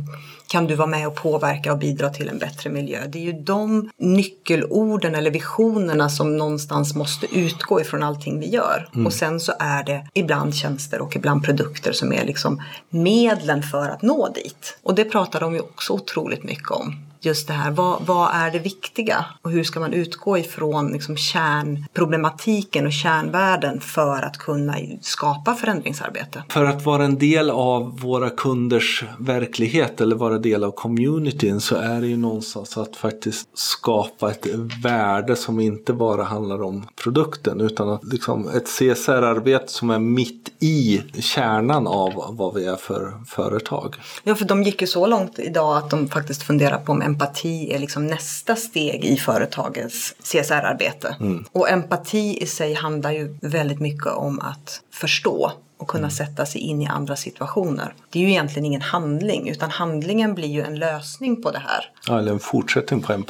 kan 0.48 0.68
du 0.68 0.76
vara 0.76 0.88
med 0.88 1.08
och 1.08 1.16
påverka 1.16 1.72
och 1.72 1.80
bidra 1.80 2.10
till 2.10 2.30
en 2.30 2.38
bättre 2.38 2.70
miljö? 2.70 3.00
Det 3.08 3.20
är 3.20 3.24
ju 3.24 3.44
de 3.44 3.90
nyckelorden 3.98 5.16
eller 5.16 5.32
visionerna 5.32 6.10
som 6.10 6.38
någonstans 6.38 6.96
måste 6.96 7.26
utgå 7.36 7.82
ifrån 7.82 8.04
allting 8.04 8.40
vi 8.40 8.50
gör. 8.50 8.90
Mm. 8.94 9.06
Och 9.06 9.14
sen 9.14 9.40
så 9.40 9.54
är 9.60 9.84
det 9.84 10.08
ibland 10.14 10.56
tjänster 10.56 11.02
och 11.02 11.16
ibland 11.16 11.44
produkter 11.44 11.92
som 11.92 12.14
är 12.14 12.26
liksom 12.26 12.62
medlen 12.90 13.64
för 13.64 13.90
att 13.90 14.02
nå 14.02 14.30
dit. 14.30 14.78
Och 14.84 14.96
det 14.96 15.06
pratar 15.06 15.40
de 15.40 15.54
ju 15.54 15.60
också 15.60 15.94
otroligt 15.94 16.44
mycket 16.44 16.72
om 16.72 17.11
just 17.22 17.48
det 17.48 17.54
här, 17.54 17.72
vad, 17.72 18.06
vad, 18.06 18.30
är 18.34 18.52
det 18.52 18.60
viktiga 18.60 19.26
och 19.42 19.52
hur 19.52 19.64
ska 19.64 19.80
man 19.80 19.94
utgå 19.94 20.38
ifrån 20.38 20.92
liksom 20.92 21.18
kärnproblematiken 21.18 22.86
och 22.86 22.92
kärnvärden 22.92 23.82
för 23.82 24.22
att 24.22 24.38
kunna 24.38 24.76
skapa 25.02 25.56
förändringsarbete? 25.56 26.44
För 26.50 26.66
att 26.66 26.86
vara 26.86 27.06
en 27.06 27.18
del 27.18 27.50
av 27.50 28.00
våra 28.00 28.30
kunders 28.30 29.04
verklighet 29.20 30.02
eller 30.02 30.16
vara 30.16 30.38
del 30.38 30.64
av 30.64 30.72
communityn 30.72 31.62
så 31.62 31.76
är 31.76 32.02
det 32.02 32.08
ju 32.08 32.18
någonstans 32.18 32.78
att 32.78 32.96
faktiskt 32.96 33.48
skapa 33.54 34.32
ett 34.32 34.48
värde 34.84 35.36
som 35.36 35.60
inte 35.60 35.94
bara 35.94 36.24
handlar 36.24 36.62
om 36.62 36.88
produkten 37.04 37.62
utan 37.62 37.90
att 37.90 38.04
liksom 38.04 38.48
ett 38.50 38.68
CSR-arbete 38.68 39.68
som 39.68 39.90
är 39.90 40.00
mitt 40.00 40.52
i 40.60 41.02
kärnan 41.20 41.88
av 41.88 42.12
vad 42.30 42.54
vi 42.54 42.66
är 42.66 42.76
för 42.76 43.14
företag. 43.28 43.96
Ja, 44.24 44.36
för 44.36 44.46
de 44.46 44.64
gick 44.64 44.82
ju 44.82 44.88
så 44.88 45.08
långt 45.08 45.40
idag 45.40 45.78
att 45.78 45.90
de 45.90 46.08
faktiskt 46.08 46.44
funderar 46.44 46.78
på 46.78 46.92
om 46.92 47.02
empati 47.12 47.74
är 47.74 47.80
liksom 47.80 48.08
nästa 48.08 48.56
steg 48.56 49.06
i 49.06 49.18
företagets 49.18 50.16
CSR-arbete. 50.24 51.16
Mm. 51.20 51.46
Och 51.52 51.70
empati 51.70 52.38
i 52.42 52.46
sig 52.46 52.74
handlar 52.74 53.12
ju 53.12 53.38
väldigt 53.42 53.80
mycket 53.80 54.08
om 54.08 54.40
att 54.40 54.82
förstå 54.92 55.52
och 55.82 55.88
kunna 55.88 56.08
mm. 56.08 56.12
sätta 56.12 56.46
sig 56.46 56.62
in 56.62 56.82
i 56.82 56.88
andra 56.88 57.16
situationer. 57.16 57.94
Det 58.10 58.20
är 58.20 58.24
ju 58.24 58.30
egentligen 58.30 58.66
ingen 58.66 58.82
handling 58.82 59.50
utan 59.50 59.70
handlingen 59.70 60.36
blir 60.36 60.48
ju 60.48 60.62
en 60.62 60.80
lösning 60.80 61.44
på 61.44 61.52
det 61.52 61.60
här. 61.60 61.90
Ja, 62.08 62.20
eller 62.20 62.32
en 62.32 62.40
fortsättning 62.40 63.02
på, 63.02 63.24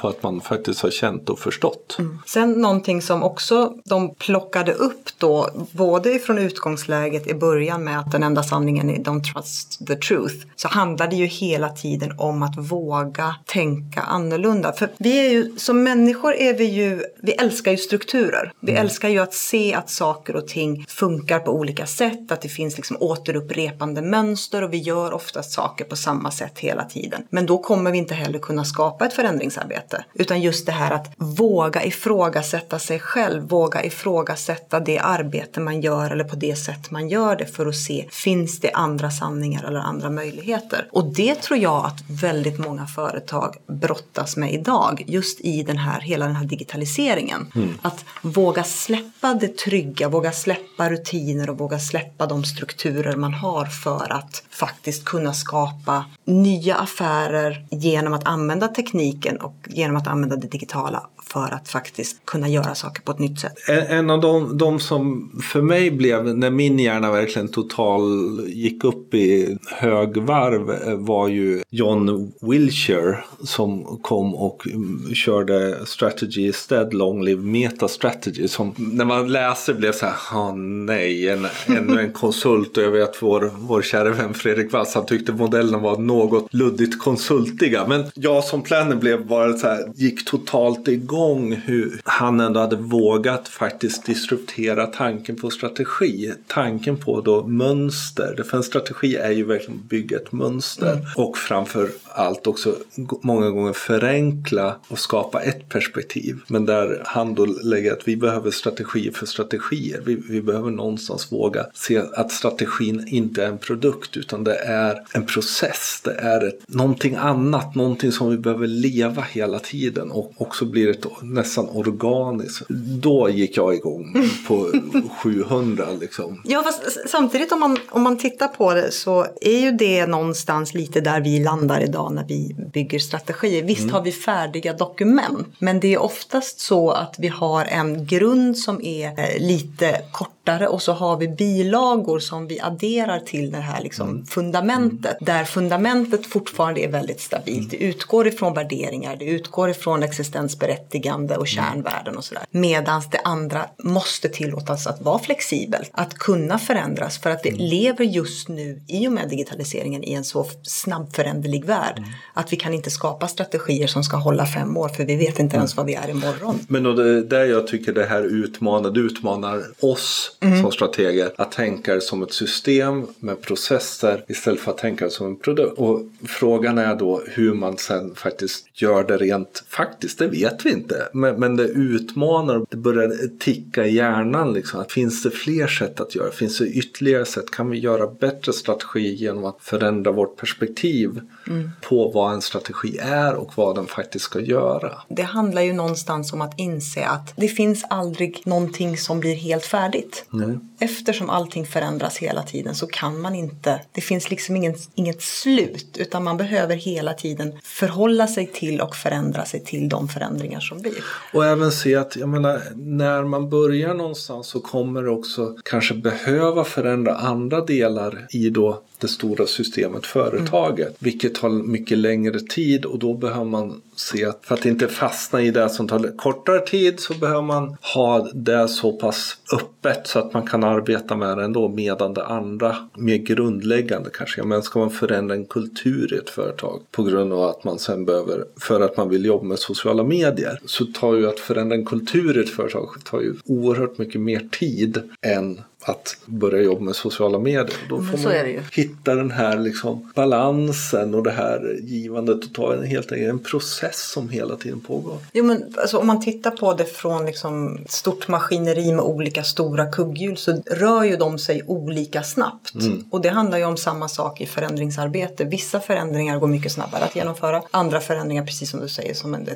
på 0.00 0.08
att 0.08 0.22
man 0.22 0.40
faktiskt 0.40 0.82
har 0.82 0.90
känt 0.90 1.30
och 1.30 1.38
förstått. 1.38 1.96
Mm. 1.98 2.18
Sen 2.26 2.52
någonting 2.52 3.02
som 3.02 3.22
också 3.22 3.72
de 3.84 4.14
plockade 4.14 4.72
upp 4.72 5.08
då, 5.18 5.50
både 5.72 6.12
ifrån 6.12 6.38
utgångsläget 6.38 7.26
i 7.26 7.34
början 7.34 7.84
med 7.84 7.98
att 7.98 8.12
den 8.12 8.22
enda 8.22 8.42
sanningen 8.42 8.90
är 8.90 8.96
don't 8.96 9.32
trust 9.32 9.86
the 9.86 9.96
truth, 9.96 10.46
så 10.56 10.68
handlar 10.68 11.08
det 11.08 11.16
ju 11.16 11.26
hela 11.26 11.68
tiden 11.68 12.14
om 12.18 12.42
att 12.42 12.58
våga 12.58 13.36
tänka 13.46 14.00
annorlunda. 14.00 14.72
För 14.72 14.88
vi 14.98 15.26
är 15.26 15.30
ju, 15.30 15.56
som 15.58 15.82
människor 15.82 16.34
är 16.34 16.54
vi 16.54 16.64
ju, 16.64 17.02
vi 17.22 17.32
älskar 17.32 17.70
ju 17.70 17.76
strukturer. 17.76 18.52
Vi 18.60 18.72
mm. 18.72 18.82
älskar 18.82 19.08
ju 19.08 19.18
att 19.18 19.34
se 19.34 19.74
att 19.74 19.90
saker 19.90 20.36
och 20.36 20.48
ting 20.48 20.84
funkar 20.88 21.38
på 21.38 21.52
olika 21.52 21.86
sätt, 21.86 21.93
att 22.00 22.40
det 22.40 22.48
finns 22.48 22.76
liksom 22.76 22.96
återupprepande 23.00 24.02
mönster 24.02 24.62
och 24.62 24.72
vi 24.72 24.78
gör 24.78 25.12
oftast 25.12 25.52
saker 25.52 25.84
på 25.84 25.96
samma 25.96 26.30
sätt 26.30 26.58
hela 26.58 26.84
tiden. 26.84 27.26
Men 27.30 27.46
då 27.46 27.58
kommer 27.58 27.90
vi 27.92 27.98
inte 27.98 28.14
heller 28.14 28.38
kunna 28.38 28.64
skapa 28.64 29.06
ett 29.06 29.12
förändringsarbete. 29.12 30.04
Utan 30.14 30.40
just 30.40 30.66
det 30.66 30.72
här 30.72 30.90
att 30.90 31.12
våga 31.16 31.84
ifrågasätta 31.84 32.78
sig 32.78 32.98
själv, 32.98 33.48
våga 33.48 33.84
ifrågasätta 33.84 34.80
det 34.80 34.98
arbete 34.98 35.60
man 35.60 35.80
gör 35.80 36.10
eller 36.10 36.24
på 36.24 36.36
det 36.36 36.56
sätt 36.56 36.90
man 36.90 37.08
gör 37.08 37.36
det 37.36 37.46
för 37.46 37.66
att 37.66 37.76
se, 37.76 38.08
finns 38.10 38.60
det 38.60 38.70
andra 38.70 39.10
sanningar 39.10 39.64
eller 39.64 39.80
andra 39.80 40.10
möjligheter? 40.10 40.88
Och 40.92 41.14
det 41.14 41.34
tror 41.34 41.58
jag 41.58 41.86
att 41.86 42.22
väldigt 42.22 42.58
många 42.58 42.86
företag 42.86 43.56
brottas 43.66 44.36
med 44.36 44.52
idag, 44.54 45.04
just 45.06 45.40
i 45.40 45.62
den 45.62 45.78
här, 45.78 46.00
hela 46.00 46.26
den 46.26 46.36
här 46.36 46.44
digitaliseringen. 46.44 47.52
Mm. 47.54 47.68
Att 47.82 48.04
våga 48.22 48.64
släppa 48.64 49.34
det 49.34 49.56
trygga, 49.58 50.08
våga 50.08 50.32
släppa 50.32 50.90
rutiner 50.90 51.50
och 51.50 51.58
våga 51.58 51.78
släppa 51.84 52.26
de 52.26 52.44
strukturer 52.44 53.16
man 53.16 53.34
har 53.34 53.64
för 53.64 54.12
att 54.12 54.42
faktiskt 54.50 55.04
kunna 55.04 55.32
skapa 55.32 56.04
nya 56.24 56.74
affärer 56.74 57.66
genom 57.70 58.12
att 58.12 58.26
använda 58.26 58.68
tekniken 58.68 59.36
och 59.40 59.54
genom 59.68 59.96
att 59.96 60.06
använda 60.06 60.36
det 60.36 60.48
digitala 60.48 61.06
för 61.26 61.54
att 61.54 61.68
faktiskt 61.68 62.16
kunna 62.24 62.48
göra 62.48 62.74
saker 62.74 63.02
på 63.02 63.12
ett 63.12 63.18
nytt 63.18 63.40
sätt. 63.40 63.52
En, 63.68 64.10
av 64.10 64.20
de, 64.20 64.58
de, 64.58 64.80
som 64.80 65.30
för 65.52 65.62
mig 65.62 65.90
blev, 65.90 66.36
när 66.36 66.50
min 66.50 66.78
hjärna 66.78 67.10
verkligen 67.10 67.48
total 67.48 68.02
gick 68.46 68.84
upp 68.84 69.14
i 69.14 69.58
högvarv 69.66 70.70
eh, 70.70 70.94
var 70.94 71.28
ju 71.28 71.62
John 71.70 72.32
Wilshire 72.40 73.18
som 73.40 73.98
kom 74.02 74.34
och 74.34 74.66
mm, 74.66 75.14
körde 75.14 75.86
Strategy 75.86 76.52
Stead 76.52 76.94
Long 76.94 77.24
Live 77.24 77.42
Meta 77.42 77.88
Strategy 77.88 78.48
som 78.48 78.74
när 78.76 79.04
man 79.04 79.32
läser 79.32 79.74
blev 79.74 79.92
så 79.92 80.06
här, 80.06 80.14
åh 80.32 80.48
oh, 80.48 80.56
nej, 80.56 81.28
en, 81.28 81.46
ännu 81.66 82.00
en 82.00 82.12
konsult 82.12 82.76
och 82.76 82.82
jag 82.82 82.90
vet 82.90 83.22
vår, 83.22 83.50
vår 83.58 83.82
kära 83.82 84.10
vän 84.10 84.34
Fredrik 84.34 84.72
Wass 84.72 84.94
han 84.94 85.06
tyckte 85.06 85.32
modellerna 85.32 85.78
var 85.78 85.98
något 85.98 86.54
luddigt 86.54 86.98
konsultiga 86.98 87.86
men 87.86 88.04
jag 88.14 88.44
som 88.44 88.62
planer 88.62 88.96
blev 88.96 89.26
bara 89.26 89.52
så 89.52 89.66
här, 89.66 89.92
gick 89.94 90.24
totalt 90.24 90.88
igång 90.88 91.13
igång 91.14 91.52
hur 91.52 92.00
han 92.04 92.40
ändå 92.40 92.60
hade 92.60 92.76
vågat 92.76 93.48
faktiskt 93.48 94.06
disruptera 94.06 94.86
tanken 94.86 95.36
på 95.36 95.50
strategi. 95.50 96.32
Tanken 96.46 96.96
på 96.96 97.20
då 97.20 97.46
mönster. 97.46 98.44
För 98.50 98.56
en 98.56 98.62
strategi 98.62 99.16
är 99.16 99.30
ju 99.30 99.44
verkligen 99.44 99.80
att 99.80 99.88
bygga 99.88 100.16
ett 100.16 100.32
mönster. 100.32 100.92
Mm. 100.92 101.06
Och 101.16 101.38
framför 101.38 101.90
allt 102.04 102.46
också 102.46 102.76
många 103.22 103.50
gånger 103.50 103.72
förenkla 103.72 104.76
och 104.88 104.98
skapa 104.98 105.40
ett 105.40 105.68
perspektiv. 105.68 106.36
Men 106.46 106.66
där 106.66 107.02
han 107.06 107.34
då 107.34 107.46
lägger 107.46 107.92
att 107.92 108.08
vi 108.08 108.16
behöver 108.16 108.50
strategier 108.50 109.12
för 109.12 109.26
strategier. 109.26 110.02
Vi, 110.06 110.14
vi 110.28 110.42
behöver 110.42 110.70
någonstans 110.70 111.32
våga 111.32 111.66
se 111.74 112.02
att 112.14 112.32
strategin 112.32 113.04
inte 113.08 113.44
är 113.44 113.48
en 113.48 113.58
produkt 113.58 114.16
utan 114.16 114.44
det 114.44 114.56
är 114.56 115.02
en 115.12 115.26
process. 115.26 116.00
Det 116.04 116.14
är 116.14 116.48
ett, 116.48 116.68
någonting 116.68 117.14
annat, 117.14 117.74
någonting 117.74 118.12
som 118.12 118.30
vi 118.30 118.36
behöver 118.36 118.66
leva 118.66 119.22
hela 119.22 119.58
tiden 119.58 120.10
och 120.10 120.32
också 120.36 120.64
blir 120.64 120.90
ett 120.90 121.03
nästan 121.22 121.68
organiskt. 121.68 122.68
Då 123.02 123.28
gick 123.28 123.56
jag 123.56 123.74
igång 123.74 124.14
på 124.48 124.72
700 125.22 125.86
liksom. 126.00 126.40
Ja, 126.44 126.62
fast 126.62 127.10
samtidigt 127.10 127.52
om 127.52 127.60
man, 127.60 127.78
om 127.90 128.02
man 128.02 128.18
tittar 128.18 128.48
på 128.48 128.74
det 128.74 128.92
så 128.92 129.26
är 129.40 129.60
ju 129.60 129.72
det 129.72 130.06
någonstans 130.06 130.74
lite 130.74 131.00
där 131.00 131.20
vi 131.20 131.44
landar 131.44 131.80
idag 131.80 132.12
när 132.14 132.24
vi 132.24 132.56
bygger 132.72 132.98
strategier. 132.98 133.62
Visst 133.62 133.80
mm. 133.80 133.94
har 133.94 134.02
vi 134.02 134.12
färdiga 134.12 134.72
dokument, 134.72 135.48
men 135.58 135.80
det 135.80 135.94
är 135.94 136.02
oftast 136.02 136.60
så 136.60 136.90
att 136.90 137.14
vi 137.18 137.28
har 137.28 137.64
en 137.64 138.06
grund 138.06 138.58
som 138.58 138.82
är 138.82 139.06
eh, 139.06 139.40
lite 139.40 140.00
kortare 140.44 140.68
och 140.68 140.82
så 140.82 140.92
har 140.92 141.16
vi 141.16 141.28
bilagor 141.28 142.18
som 142.18 142.46
vi 142.46 142.60
adderar 142.60 143.20
till 143.20 143.50
det 143.50 143.58
här 143.58 143.82
liksom 143.82 144.08
mm. 144.08 144.26
fundamentet. 144.26 145.16
Där 145.20 145.44
fundamentet 145.44 146.26
fortfarande 146.26 146.80
är 146.80 146.90
väldigt 146.90 147.20
stabilt. 147.20 147.70
Det 147.70 147.76
utgår 147.76 148.26
ifrån 148.26 148.54
värderingar, 148.54 149.16
det 149.16 149.24
utgår 149.24 149.70
ifrån 149.70 150.02
existensberättigande 150.02 151.36
och 151.36 151.48
kärnvärden 151.48 152.16
och 152.16 152.24
sådär. 152.24 152.44
Medan 152.50 153.02
det 153.10 153.20
andra 153.24 153.66
måste 153.82 154.28
tillåtas 154.28 154.86
att 154.86 155.02
vara 155.02 155.18
flexibelt, 155.18 155.90
att 155.92 156.14
kunna 156.14 156.58
förändras 156.58 157.18
för 157.18 157.30
att 157.30 157.46
mm. 157.46 157.60
lever 157.60 158.04
just 158.04 158.48
nu 158.48 158.82
i 158.88 159.08
och 159.08 159.12
med 159.12 159.28
digitaliseringen 159.28 160.04
i 160.04 160.12
en 160.12 160.24
så 160.24 160.46
snabbföränderlig 160.62 161.64
värld 161.64 161.98
mm. 161.98 162.10
att 162.34 162.52
vi 162.52 162.56
kan 162.56 162.74
inte 162.74 162.90
skapa 162.90 163.28
strategier 163.28 163.86
som 163.86 164.04
ska 164.04 164.16
hålla 164.16 164.46
fem 164.46 164.76
år 164.76 164.88
för 164.88 165.04
vi 165.04 165.16
vet 165.16 165.38
inte 165.38 165.56
ens 165.56 165.76
vad 165.76 165.86
vi 165.86 165.94
är 165.94 166.10
imorgon. 166.10 166.58
Men 166.68 166.86
och 166.86 166.96
det 166.96 167.10
är 167.10 167.20
där 167.22 167.44
jag 167.44 167.66
tycker 167.66 167.92
det 167.92 168.04
här 168.04 168.22
utmanar, 168.22 168.90
det 168.90 169.00
utmanar 169.00 169.62
oss 169.80 170.33
mm. 170.44 170.62
som 170.62 170.72
strateger 170.72 171.32
att 171.36 171.52
tänka 171.52 172.00
som 172.00 172.22
ett 172.22 172.32
system 172.32 173.06
med 173.18 173.42
processer 173.42 174.24
istället 174.28 174.60
för 174.60 174.70
att 174.70 174.78
tänka 174.78 175.10
som 175.10 175.26
en 175.26 175.36
produkt. 175.36 175.78
Och 175.78 176.00
frågan 176.26 176.78
är 176.78 176.94
då 176.94 177.22
hur 177.26 177.54
man 177.54 177.78
sen 177.78 178.14
faktiskt 178.14 178.66
gör 178.74 179.04
det 179.04 179.16
rent 179.16 179.64
faktiskt, 179.68 180.18
det 180.18 180.26
vet 180.26 180.66
vi 180.66 180.70
inte. 180.70 181.08
Men, 181.12 181.40
men 181.40 181.56
det 181.56 181.64
utmanar, 181.64 182.66
det 182.70 182.76
börjar 182.76 183.38
ticka 183.38 183.86
i 183.86 183.94
hjärnan 183.94 184.52
liksom. 184.52 184.84
Finns 184.88 185.22
det 185.22 185.30
fler 185.30 185.66
sätt 185.66 186.00
att 186.00 186.14
göra? 186.14 186.30
Finns 186.30 186.58
det 186.58 186.66
ytterligare 186.66 187.24
sätt? 187.24 187.50
Kan 187.50 187.70
vi 187.70 187.78
göra 187.78 188.06
bättre 188.06 188.52
strategi 188.52 189.14
genom 189.14 189.44
att 189.44 189.56
förändra 189.60 190.12
vårt 190.12 190.36
perspektiv 190.36 191.20
mm. 191.48 191.70
på 191.82 192.08
vad 192.08 192.34
en 192.34 192.42
strategi 192.42 192.98
är 192.98 193.34
och 193.34 193.52
vad 193.54 193.76
den 193.76 193.86
faktiskt 193.86 194.24
ska 194.24 194.40
göra? 194.40 194.92
Det 195.08 195.22
handlar 195.22 195.62
ju 195.62 195.72
någonstans 195.72 196.32
om 196.32 196.40
att 196.40 196.58
inse 196.58 197.06
att 197.06 197.32
det 197.36 197.48
finns 197.48 197.84
aldrig 197.90 198.42
någonting 198.44 198.96
som 198.96 199.20
blir 199.20 199.34
helt 199.34 199.64
färdigt. 199.64 200.26
Nej. 200.34 200.58
Eftersom 200.80 201.30
allting 201.30 201.66
förändras 201.66 202.16
hela 202.16 202.42
tiden 202.42 202.74
så 202.74 202.86
kan 202.86 203.20
man 203.20 203.34
inte, 203.34 203.80
det 203.92 204.00
finns 204.00 204.30
liksom 204.30 204.56
ingen, 204.56 204.74
inget 204.94 205.22
slut 205.22 205.96
utan 205.98 206.24
man 206.24 206.36
behöver 206.36 206.76
hela 206.76 207.14
tiden 207.14 207.52
förhålla 207.62 208.26
sig 208.26 208.46
till 208.46 208.80
och 208.80 208.96
förändra 208.96 209.44
sig 209.44 209.64
till 209.64 209.88
de 209.88 210.08
förändringar 210.08 210.60
som 210.60 210.80
blir. 210.80 210.94
Och 211.32 211.44
även 211.44 211.72
se 211.72 211.94
att, 211.96 212.16
jag 212.16 212.28
menar, 212.28 212.60
när 212.74 213.24
man 213.24 213.50
börjar 213.50 213.94
någonstans 213.94 214.46
så 214.46 214.60
kommer 214.60 215.02
det 215.02 215.10
också 215.10 215.56
kanske 215.64 215.94
behöva 215.94 216.64
förändra 216.64 217.14
andra 217.14 217.60
delar 217.60 218.26
i 218.30 218.50
då 218.50 218.82
det 219.04 219.08
stora 219.08 219.46
systemet 219.46 220.06
företaget. 220.06 220.86
Mm. 220.86 220.96
Vilket 220.98 221.34
tar 221.34 221.48
mycket 221.48 221.98
längre 221.98 222.40
tid 222.40 222.84
och 222.84 222.98
då 222.98 223.14
behöver 223.14 223.44
man 223.44 223.80
se 223.96 224.24
att 224.24 224.38
för 224.42 224.54
att 224.54 224.66
inte 224.66 224.88
fastna 224.88 225.42
i 225.42 225.50
det 225.50 225.68
som 225.68 225.88
tar 225.88 226.16
kortare 226.16 226.60
tid 226.60 227.00
så 227.00 227.14
behöver 227.14 227.42
man 227.42 227.76
ha 227.94 228.28
det 228.34 228.68
så 228.68 228.92
pass 228.92 229.36
öppet 229.52 230.06
så 230.06 230.18
att 230.18 230.32
man 230.32 230.46
kan 230.46 230.64
arbeta 230.64 231.16
med 231.16 231.38
det 231.38 231.44
ändå 231.44 231.68
medan 231.68 232.14
det 232.14 232.24
andra 232.24 232.76
mer 232.94 233.16
grundläggande 233.16 234.10
kanske. 234.12 234.42
Men 234.42 234.62
ska 234.62 234.78
man 234.78 234.90
förändra 234.90 235.34
en 235.34 235.44
kultur 235.44 236.14
i 236.14 236.16
ett 236.16 236.30
företag 236.30 236.80
på 236.90 237.02
grund 237.02 237.32
av 237.32 237.42
att 237.42 237.64
man 237.64 237.78
sen 237.78 238.04
behöver 238.04 238.44
för 238.60 238.80
att 238.80 238.96
man 238.96 239.08
vill 239.08 239.24
jobba 239.24 239.44
med 239.44 239.58
sociala 239.58 240.04
medier 240.04 240.60
så 240.64 240.84
tar 240.84 241.14
ju 241.14 241.28
att 241.28 241.40
förändra 241.40 241.76
en 241.76 241.86
kultur 241.86 242.38
i 242.38 242.40
ett 242.40 242.50
företag 242.50 242.88
tar 243.04 243.20
ju 243.20 243.34
oerhört 243.44 243.98
mycket 243.98 244.20
mer 244.20 244.48
tid 244.50 245.02
än 245.22 245.60
att 245.86 246.16
börja 246.26 246.62
jobba 246.62 246.80
med 246.80 246.96
sociala 246.96 247.38
medier. 247.38 247.76
Då 247.88 248.02
får 248.02 248.18
man 248.18 248.62
hitta 248.72 249.14
den 249.14 249.30
här 249.30 249.58
liksom 249.58 250.10
balansen 250.14 251.14
och 251.14 251.22
det 251.22 251.30
här 251.30 251.78
givandet 251.82 252.44
och 252.44 252.54
ta 252.54 252.74
en 252.74 252.84
helt 252.84 253.12
enkelt 253.12 253.30
en 253.30 253.38
process 253.38 254.10
som 254.12 254.28
hela 254.28 254.56
tiden 254.56 254.80
pågår. 254.80 255.18
Jo, 255.32 255.44
men 255.44 255.74
alltså, 255.76 255.98
om 255.98 256.06
man 256.06 256.20
tittar 256.20 256.50
på 256.50 256.74
det 256.74 256.84
från 256.84 257.26
liksom 257.26 257.78
stort 257.88 258.28
maskineri 258.28 258.92
med 258.92 259.04
olika 259.04 259.44
stora 259.44 259.86
kugghjul 259.86 260.36
så 260.36 260.62
rör 260.66 261.04
ju 261.04 261.16
de 261.16 261.38
sig 261.38 261.62
olika 261.66 262.22
snabbt. 262.22 262.74
Mm. 262.74 263.04
Och 263.10 263.20
det 263.20 263.28
handlar 263.28 263.58
ju 263.58 263.64
om 263.64 263.76
samma 263.76 264.08
sak 264.08 264.40
i 264.40 264.46
förändringsarbete. 264.46 265.44
Vissa 265.44 265.80
förändringar 265.80 266.38
går 266.38 266.48
mycket 266.48 266.72
snabbare 266.72 267.04
att 267.04 267.16
genomföra. 267.16 267.62
Andra 267.70 268.00
förändringar, 268.00 268.46
precis 268.46 268.70
som 268.70 268.80
du 268.80 268.88
säger, 268.88 269.14
som 269.14 269.34
en, 269.34 269.48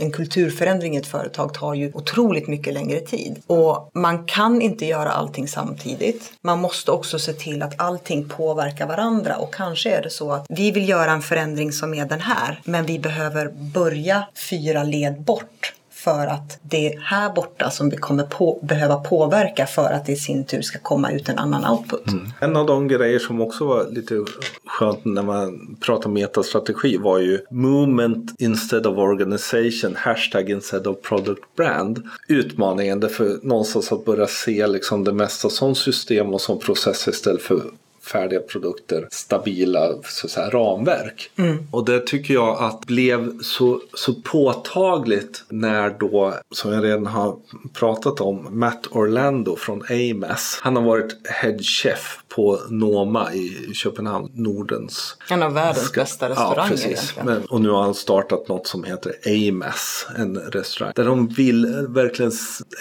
en 0.00 0.12
kulturförändring 0.12 0.94
i 0.94 0.98
ett 0.98 1.06
företag 1.06 1.54
tar 1.54 1.74
ju 1.74 1.92
otroligt 1.94 2.48
mycket 2.48 2.74
längre 2.74 3.00
tid. 3.00 3.42
Och 3.46 3.90
man 3.94 4.24
kan 4.24 4.62
inte 4.62 4.86
göra 4.86 5.10
allt 5.10 5.33
allting 5.34 5.48
samtidigt. 5.48 6.32
Man 6.40 6.60
måste 6.60 6.90
också 6.90 7.18
se 7.18 7.32
till 7.32 7.62
att 7.62 7.80
allting 7.80 8.28
påverkar 8.28 8.86
varandra 8.86 9.36
och 9.36 9.54
kanske 9.54 9.90
är 9.90 10.02
det 10.02 10.10
så 10.10 10.32
att 10.32 10.46
vi 10.48 10.70
vill 10.70 10.88
göra 10.88 11.10
en 11.12 11.22
förändring 11.22 11.72
som 11.72 11.94
är 11.94 12.04
den 12.04 12.20
här 12.20 12.60
men 12.64 12.86
vi 12.86 12.98
behöver 12.98 13.48
börja 13.48 14.26
fyra 14.50 14.82
led 14.82 15.20
bort 15.20 15.73
för 16.04 16.26
att 16.26 16.58
det 16.62 16.94
är 16.94 17.00
här 17.00 17.32
borta 17.32 17.70
som 17.70 17.90
vi 17.90 17.96
kommer 17.96 18.24
på, 18.24 18.58
behöva 18.62 18.96
påverka 18.96 19.66
för 19.66 19.90
att 19.90 20.06
det 20.06 20.12
i 20.12 20.16
sin 20.16 20.44
tur 20.44 20.62
ska 20.62 20.78
komma 20.78 21.10
ut 21.10 21.28
en 21.28 21.38
annan 21.38 21.72
output. 21.72 22.08
Mm. 22.08 22.26
En 22.40 22.56
av 22.56 22.66
de 22.66 22.88
grejer 22.88 23.18
som 23.18 23.40
också 23.40 23.66
var 23.66 23.86
lite 23.90 24.24
skönt 24.66 25.04
när 25.04 25.22
man 25.22 25.76
pratar 25.80 26.10
metastrategi 26.10 26.96
var 26.96 27.18
ju 27.18 27.40
movement 27.50 28.34
instead 28.38 28.86
of 28.86 28.98
organization, 28.98 29.96
hashtag 29.96 30.50
instead 30.50 30.86
of 30.86 31.02
product 31.02 31.42
brand. 31.56 32.02
Utmaningen 32.28 33.00
därför 33.00 33.38
någonstans 33.42 33.92
att 33.92 34.04
börja 34.04 34.26
se 34.26 34.66
liksom 34.66 35.04
det 35.04 35.12
mesta 35.12 35.48
som 35.48 35.74
system 35.74 36.34
och 36.34 36.40
som 36.40 36.58
process 36.58 37.08
istället 37.08 37.42
för 37.42 37.62
färdiga 38.04 38.40
produkter, 38.40 39.08
stabila 39.10 39.88
så 40.02 40.26
att 40.26 40.30
säga, 40.30 40.50
ramverk. 40.50 41.30
Mm. 41.36 41.66
Och 41.70 41.84
det 41.84 42.06
tycker 42.06 42.34
jag 42.34 42.62
att 42.62 42.86
blev 42.86 43.42
så, 43.42 43.80
så 43.94 44.14
påtagligt 44.14 45.44
när 45.48 45.90
då, 45.90 46.34
som 46.50 46.72
jag 46.72 46.84
redan 46.84 47.06
har 47.06 47.36
pratat 47.72 48.20
om, 48.20 48.46
Matt 48.50 48.86
Orlando 48.90 49.56
från 49.56 49.82
Ames. 49.90 50.58
Han 50.62 50.76
har 50.76 50.82
varit 50.82 51.26
head 51.28 51.58
chef 51.58 52.20
på 52.28 52.60
Noma 52.68 53.34
i 53.34 53.70
Köpenhamn, 53.74 54.30
Nordens. 54.34 55.16
En 55.30 55.42
av 55.42 55.52
världens 55.52 55.92
bästa 55.92 56.28
restauranger 56.28 56.62
ja, 56.62 56.68
precis. 56.68 57.14
Men, 57.24 57.44
och 57.44 57.60
nu 57.60 57.70
har 57.70 57.82
han 57.82 57.94
startat 57.94 58.48
något 58.48 58.66
som 58.66 58.84
heter 58.84 59.12
Ames, 59.26 60.06
en 60.16 60.36
restaurang. 60.36 60.92
Där 60.96 61.04
de 61.04 61.28
vill 61.28 61.86
verkligen 61.88 62.32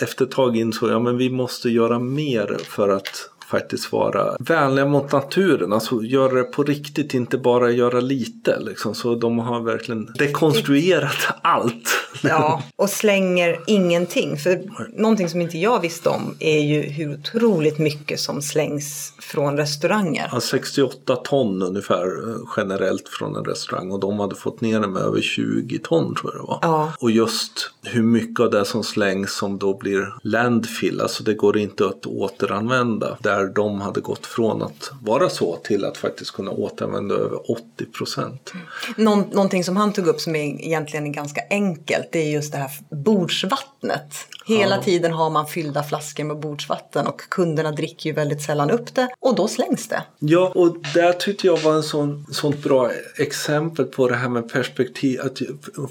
efter 0.02 0.26
ett 0.26 0.32
tag 0.32 0.58
insåg, 0.58 0.90
ja 0.90 1.00
men 1.00 1.18
vi 1.18 1.30
måste 1.30 1.70
göra 1.70 2.00
mer 2.00 2.58
för 2.64 2.90
att 2.90 3.30
faktiskt 3.54 3.92
vara 3.92 4.36
vänliga 4.40 4.86
mot 4.86 5.12
naturen. 5.12 5.74
Alltså 5.74 6.04
göra 6.04 6.34
det 6.34 6.44
på 6.44 6.64
riktigt, 6.64 7.14
inte 7.14 7.38
bara 7.38 7.72
göra 7.72 8.00
lite. 8.00 8.60
Liksom. 8.60 8.96
Så 8.96 9.16
de 9.16 9.40
har 9.40 9.62
verkligen 9.62 10.06
dekonstruerat 10.16 11.28
allt. 11.42 11.90
Ja, 12.24 12.64
och 12.76 12.90
slänger 12.90 13.60
ingenting. 13.68 14.38
För 14.38 14.62
någonting 15.00 15.30
som 15.30 15.42
inte 15.42 15.58
jag 15.58 15.80
visste 15.82 16.10
om 16.10 16.36
är 16.40 16.60
ju 16.60 16.82
hur 16.82 17.14
otroligt 17.14 17.78
mycket 17.80 18.20
som 18.20 18.42
slängs 18.42 19.14
från 19.20 19.58
restauranger. 19.58 20.30
Ja, 20.32 20.40
68 20.40 21.16
ton 21.16 21.62
ungefär 21.62 22.30
eh, 22.30 22.36
generellt 22.58 23.10
från 23.10 23.36
en 23.36 23.46
restaurang 23.46 23.92
och 23.92 24.00
de 24.00 24.20
hade 24.20 24.36
fått 24.36 24.62
ner 24.62 24.80
det 24.80 24.88
med 24.88 25.02
över 25.02 25.22
20 25.22 25.80
ton 25.80 26.16
tror 26.16 26.34
jag 26.34 26.44
det 26.44 26.48
var. 26.48 26.60
Ja. 26.62 26.94
Och 27.00 27.12
just 27.12 27.72
hur 27.84 28.04
mycket 28.04 28.40
av 28.40 28.50
det 28.50 28.66
som 28.66 28.84
slängs 28.84 29.34
som 29.34 29.58
då 29.58 29.78
blir 29.78 30.14
landfill, 30.24 31.02
alltså 31.02 31.24
det 31.24 31.34
går 31.34 31.58
inte 31.58 31.86
att 31.86 32.06
återanvända. 32.06 33.18
Där 33.20 33.43
de 33.48 33.82
hade 33.82 34.02
gått 34.02 34.26
från 34.26 34.62
att 34.62 34.92
vara 35.02 35.30
så 35.30 35.56
till 35.56 35.86
att 35.86 35.98
faktiskt 35.98 36.32
kunna 36.32 36.52
återanvända 36.52 37.16
över 37.16 37.52
80 37.52 37.86
procent. 37.86 38.52
Någon, 38.98 39.20
någonting 39.20 39.64
som 39.64 39.78
han 39.78 39.94
tog 39.94 40.08
upp 40.08 40.22
som 40.22 40.36
är 40.36 40.40
egentligen 40.40 41.08
är 41.08 41.12
ganska 41.12 41.42
enkelt 41.50 42.08
det 42.12 42.20
är 42.20 42.32
just 42.32 42.52
det 42.52 42.58
här 42.58 42.72
bordsvattnet. 42.90 44.14
Hela 44.46 44.78
tiden 44.78 45.14
har 45.14 45.30
man 45.30 45.48
fyllda 45.48 45.84
flaskor 45.84 46.24
med 46.24 46.40
bordsvatten 46.40 47.08
och 47.08 47.22
kunderna 47.30 47.72
dricker 47.72 48.10
ju 48.10 48.16
väldigt 48.16 48.42
sällan 48.42 48.72
upp 48.72 48.96
det 48.96 49.08
och 49.20 49.36
då 49.36 49.48
slängs 49.48 49.88
det. 49.88 50.04
Ja, 50.20 50.52
och 50.56 50.78
där 50.94 51.14
tyckte 51.14 51.48
jag 51.48 51.58
var 51.58 51.74
en 51.74 51.84
sån, 51.84 52.26
sånt 52.32 52.64
bra 52.64 52.92
exempel 53.18 53.86
på 53.86 54.10
det 54.10 54.16
här 54.16 54.30
med 54.30 54.50
perspektiv, 54.50 55.22
att 55.22 55.42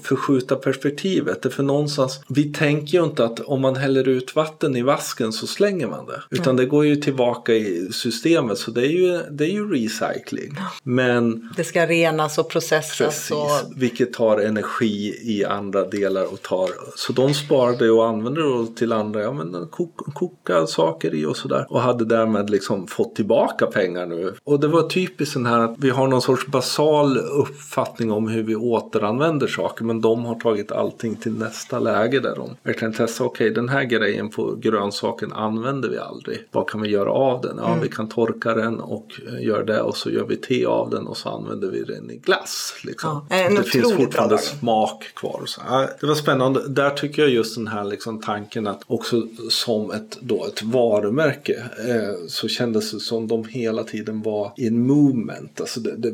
förskjuta 0.03 0.55
perspektivet. 0.55 1.53
För 1.53 1.63
någonstans, 1.63 2.19
vi 2.27 2.53
tänker 2.53 2.97
ju 2.97 3.03
inte 3.03 3.25
att 3.25 3.39
om 3.39 3.61
man 3.61 3.75
häller 3.75 4.07
ut 4.07 4.35
vatten 4.35 4.75
i 4.75 4.81
vasken 4.81 5.33
så 5.33 5.47
slänger 5.47 5.87
man 5.87 6.05
det. 6.05 6.21
Utan 6.29 6.45
mm. 6.45 6.55
det 6.55 6.65
går 6.65 6.85
ju 6.85 6.95
tillbaka 6.95 7.53
i 7.53 7.89
systemet 7.91 8.57
så 8.57 8.71
det 8.71 8.81
är 8.81 8.91
ju, 8.91 9.21
det 9.31 9.43
är 9.43 9.51
ju 9.51 9.73
recycling. 9.73 10.57
Men 10.83 11.53
det 11.57 11.63
ska 11.63 11.85
renas 11.85 12.37
och 12.37 12.49
processas. 12.49 12.97
Precis, 12.97 13.31
och... 13.31 13.73
vilket 13.75 14.13
tar 14.13 14.37
energi 14.37 15.19
i 15.23 15.45
andra 15.45 15.85
delar 15.85 16.33
och 16.33 16.41
tar. 16.41 16.69
Så 16.95 17.13
de 17.13 17.33
sparar 17.33 17.77
det 17.77 17.91
och 17.91 18.07
använder 18.07 18.42
det 18.43 18.75
till 18.75 18.93
andra, 18.93 19.21
ja 19.21 19.33
men 19.33 19.67
koka, 19.67 20.11
koka 20.11 20.67
saker 20.67 21.15
i 21.15 21.25
och 21.25 21.37
sådär. 21.37 21.65
Och 21.69 21.81
hade 21.81 22.05
därmed 22.05 22.49
liksom 22.49 22.87
fått 22.87 23.15
tillbaka 23.15 23.65
pengar 23.65 24.05
nu. 24.05 24.33
Och 24.43 24.59
det 24.59 24.67
var 24.67 24.81
typiskt 24.89 25.33
den 25.33 25.45
här 25.45 25.59
att 25.59 25.75
vi 25.77 25.89
har 25.89 26.07
någon 26.07 26.21
sorts 26.21 26.47
basal 26.47 27.17
uppfattning 27.17 28.11
om 28.11 28.27
hur 28.27 28.43
vi 28.43 28.55
återanvänder 28.55 29.47
saker. 29.47 29.85
Men 29.85 30.01
de 30.01 30.25
har 30.25 30.35
tagit 30.35 30.71
allting 30.71 31.15
till 31.15 31.33
nästa 31.33 31.79
läge 31.79 32.19
där 32.19 32.35
de 32.35 32.49
verkligen 32.63 32.93
testar. 32.97 33.25
Okej, 33.25 33.45
okay, 33.45 33.55
den 33.55 33.69
här 33.69 33.83
grejen 33.83 34.29
på 34.29 34.55
grönsaken 34.55 35.33
använder 35.33 35.89
vi 35.89 35.97
aldrig. 35.97 36.47
Vad 36.51 36.69
kan 36.69 36.81
vi 36.81 36.89
göra 36.89 37.11
av 37.11 37.41
den? 37.41 37.57
Ja, 37.57 37.67
mm. 37.67 37.81
vi 37.81 37.89
kan 37.89 38.09
torka 38.09 38.53
den 38.53 38.79
och 38.79 39.07
göra 39.39 39.63
det 39.63 39.81
och 39.81 39.97
så 39.97 40.09
gör 40.09 40.25
vi 40.25 40.37
te 40.37 40.65
av 40.65 40.89
den 40.89 41.07
och 41.07 41.17
så 41.17 41.29
använder 41.29 41.67
vi 41.67 41.83
den 41.83 42.11
i 42.11 42.17
glass. 42.17 42.75
Liksom. 42.83 43.25
Ja, 43.29 43.49
det 43.49 43.63
finns 43.63 43.93
fortfarande 43.93 44.37
smak 44.37 45.03
kvar. 45.15 45.41
Så, 45.45 45.61
ja, 45.69 45.87
det 45.99 46.05
var 46.05 46.15
spännande. 46.15 46.67
Där 46.67 46.89
tycker 46.89 47.21
jag 47.21 47.31
just 47.31 47.55
den 47.55 47.67
här 47.67 47.83
liksom, 47.83 48.21
tanken 48.33 48.67
att 48.67 48.81
också 48.87 49.27
som 49.49 49.91
ett, 49.91 50.17
då, 50.21 50.45
ett 50.45 50.63
varumärke 50.63 51.63
eh, 51.87 52.27
så 52.27 52.47
kändes 52.47 52.91
det 52.91 52.99
som 52.99 53.27
de 53.27 53.45
hela 53.45 53.83
tiden 53.83 54.21
var 54.21 54.51
i 54.57 54.67
en 54.67 54.87
movement. 54.87 55.61
Alltså 55.61 55.79
det, 55.79 55.95
det 55.95 56.11